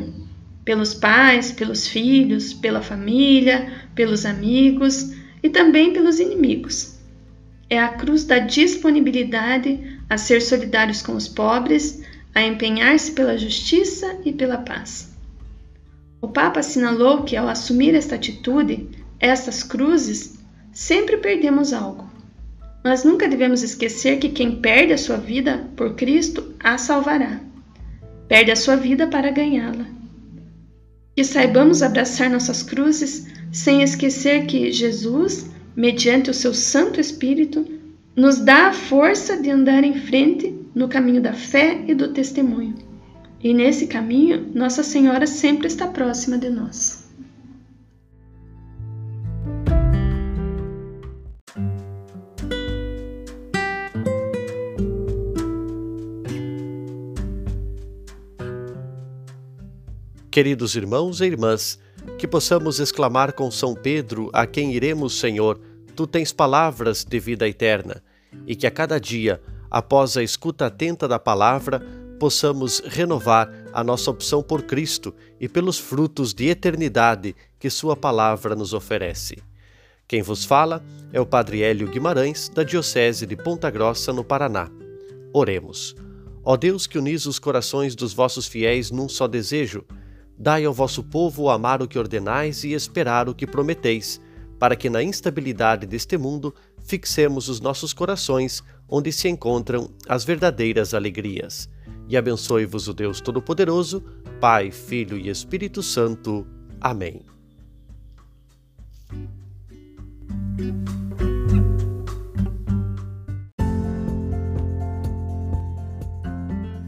pelos 0.66 0.94
pais, 0.94 1.52
pelos 1.52 1.88
filhos, 1.88 2.54
pela 2.54 2.82
família, 2.82 3.72
pelos 3.94 4.26
amigos 4.26 5.14
e 5.42 5.50
também 5.50 5.94
pelos 5.94 6.20
inimigos. 6.20 6.98
É 7.70 7.80
a 7.80 7.90
cruz 7.90 8.24
da 8.24 8.40
disponibilidade 8.40 10.00
a 10.10 10.18
ser 10.18 10.42
solidários 10.42 11.02
com 11.02 11.16
os 11.16 11.28
pobres, 11.28 12.04
a 12.34 12.42
empenhar-se 12.42 13.12
pela 13.12 13.38
justiça 13.38 14.20
e 14.26 14.32
pela 14.32 14.58
paz. 14.58 15.09
O 16.22 16.28
Papa 16.28 16.60
assinalou 16.60 17.24
que, 17.24 17.36
ao 17.36 17.48
assumir 17.48 17.96
esta 17.96 18.16
atitude, 18.16 18.88
estas 19.20 19.64
cruzes, 19.64 20.38
sempre 20.72 21.18
perdemos 21.18 21.74
algo. 21.74 22.10
Mas 22.84 23.04
nunca 23.04 23.28
devemos 23.28 23.64
esquecer 23.64 24.20
que 24.20 24.30
quem 24.30 24.62
perde 24.62 24.94
a 24.94 24.98
sua 24.98 25.18
vida 25.18 25.68
por 25.76 25.96
Cristo 25.96 26.54
a 26.60 26.78
salvará 26.78 27.42
perde 28.30 28.52
a 28.52 28.56
sua 28.56 28.76
vida 28.76 29.08
para 29.08 29.32
ganhá-la. 29.32 29.86
Que 31.16 31.24
saibamos 31.24 31.82
abraçar 31.82 32.30
nossas 32.30 32.62
cruzes 32.62 33.28
sem 33.52 33.82
esquecer 33.82 34.46
que 34.46 34.72
Jesus, 34.72 35.50
mediante 35.76 36.30
o 36.30 36.34
seu 36.34 36.54
Santo 36.54 37.02
Espírito, 37.02 37.66
nos 38.16 38.38
dá 38.40 38.68
a 38.68 38.74
força 38.74 39.42
de 39.42 39.50
andar 39.50 39.84
em 39.84 39.96
frente 39.96 40.56
no 40.76 40.88
caminho 40.88 41.22
da 41.22 41.34
fé 41.34 41.84
e 41.88 41.96
do 41.96 42.14
testemunho. 42.14 42.76
E 43.42 43.54
nesse 43.54 43.88
caminho, 43.88 44.52
Nossa 44.54 44.84
Senhora 44.84 45.26
sempre 45.26 45.68
está 45.68 45.88
próxima 45.88 46.38
de 46.38 46.50
nós. 46.50 47.08
Queridos 60.30 60.76
irmãos 60.76 61.22
e 61.22 61.26
irmãs, 61.26 61.80
que 62.18 62.28
possamos 62.28 62.80
exclamar 62.80 63.34
com 63.34 63.50
São 63.50 63.74
Pedro, 63.74 64.30
a 64.34 64.46
quem 64.46 64.74
iremos, 64.74 65.18
Senhor, 65.18 65.60
tu 65.96 66.06
tens 66.06 66.34
palavras 66.34 67.06
de 67.06 67.20
vida 67.20 67.48
eterna, 67.48 68.04
e 68.46 68.56
que 68.56 68.68
a 68.68 68.72
cada 68.72 69.00
dia, 69.00 69.42
após 69.72 70.18
a 70.18 70.24
escuta 70.24 70.68
atenta 70.68 71.08
da 71.08 71.18
palavra, 71.18 71.82
possamos 72.20 72.82
renovar 72.86 73.50
a 73.72 73.84
nossa 73.84 74.12
opção 74.12 74.44
por 74.44 74.64
Cristo 74.64 75.16
e 75.40 75.48
pelos 75.48 75.80
frutos 75.80 76.34
de 76.34 76.50
eternidade 76.50 77.36
que 77.58 77.70
Sua 77.70 77.96
palavra 77.96 78.56
nos 78.56 78.74
oferece. 78.74 79.38
Quem 80.08 80.22
vos 80.22 80.44
fala 80.44 80.84
é 81.14 81.22
o 81.22 81.26
Padre 81.26 81.62
Hélio 81.62 81.88
Guimarães, 81.88 82.50
da 82.50 82.64
Diocese 82.64 83.26
de 83.26 83.36
Ponta 83.36 83.70
Grossa, 83.70 84.12
no 84.12 84.24
Paraná. 84.24 84.70
Oremos. 85.34 85.96
Ó 86.44 86.58
Deus 86.58 86.86
que 86.86 86.98
unis 86.98 87.26
os 87.26 87.40
corações 87.40 87.96
dos 87.96 88.14
vossos 88.14 88.48
fiéis 88.48 88.92
num 88.92 89.08
só 89.08 89.28
desejo, 89.28 89.86
Dai 90.42 90.64
ao 90.64 90.74
vosso 90.74 91.04
povo 91.04 91.50
amar 91.50 91.82
o 91.82 91.88
que 91.88 92.00
ordenais 92.00 92.64
e 92.64 92.72
esperar 92.72 93.28
o 93.28 93.36
que 93.36 93.46
prometeis, 93.46 94.22
para 94.58 94.74
que 94.74 94.90
na 94.90 95.04
instabilidade 95.04 95.86
deste 95.86 96.18
mundo 96.18 96.56
fixemos 96.82 97.50
os 97.50 97.60
nossos 97.60 97.92
corações 97.92 98.64
onde 98.88 99.12
se 99.12 99.28
encontram 99.28 99.90
as 100.08 100.24
verdadeiras 100.24 100.94
alegrias. 100.94 101.70
E 102.10 102.18
abençoe-vos 102.18 102.88
o 102.88 102.94
Deus 102.94 103.22
Todo-Poderoso, 103.22 104.04
Pai, 104.42 104.72
Filho 104.72 105.16
e 105.16 105.30
Espírito 105.30 105.84
Santo. 105.84 106.44
Amém. 106.82 107.22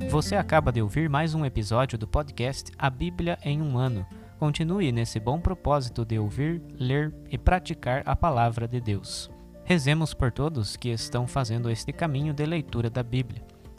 Você 0.10 0.36
acaba 0.36 0.72
de 0.72 0.82
ouvir 0.82 1.08
mais 1.08 1.36
um 1.36 1.46
episódio 1.46 2.00
do 2.00 2.08
podcast 2.08 2.72
A 2.76 2.90
Bíblia 2.90 3.38
em 3.44 3.62
um 3.62 3.78
Ano. 3.78 4.04
Continue 4.40 4.92
nesse 4.92 5.20
bom 5.20 5.40
propósito 5.40 6.04
de 6.04 6.18
ouvir, 6.18 6.60
ler 6.80 7.14
e 7.30 7.38
praticar 7.38 8.02
a 8.08 8.16
palavra 8.16 8.68
de 8.68 8.82
Deus. 8.82 9.30
Rezemos 9.64 10.16
por 10.16 10.32
todos 10.32 10.76
que 10.76 10.90
estão 10.90 11.28
fazendo 11.28 11.70
este 11.70 11.94
caminho 11.94 12.34
de 12.34 12.44
leitura 12.44 12.90
da 12.90 13.04
Bíblia. 13.04 13.51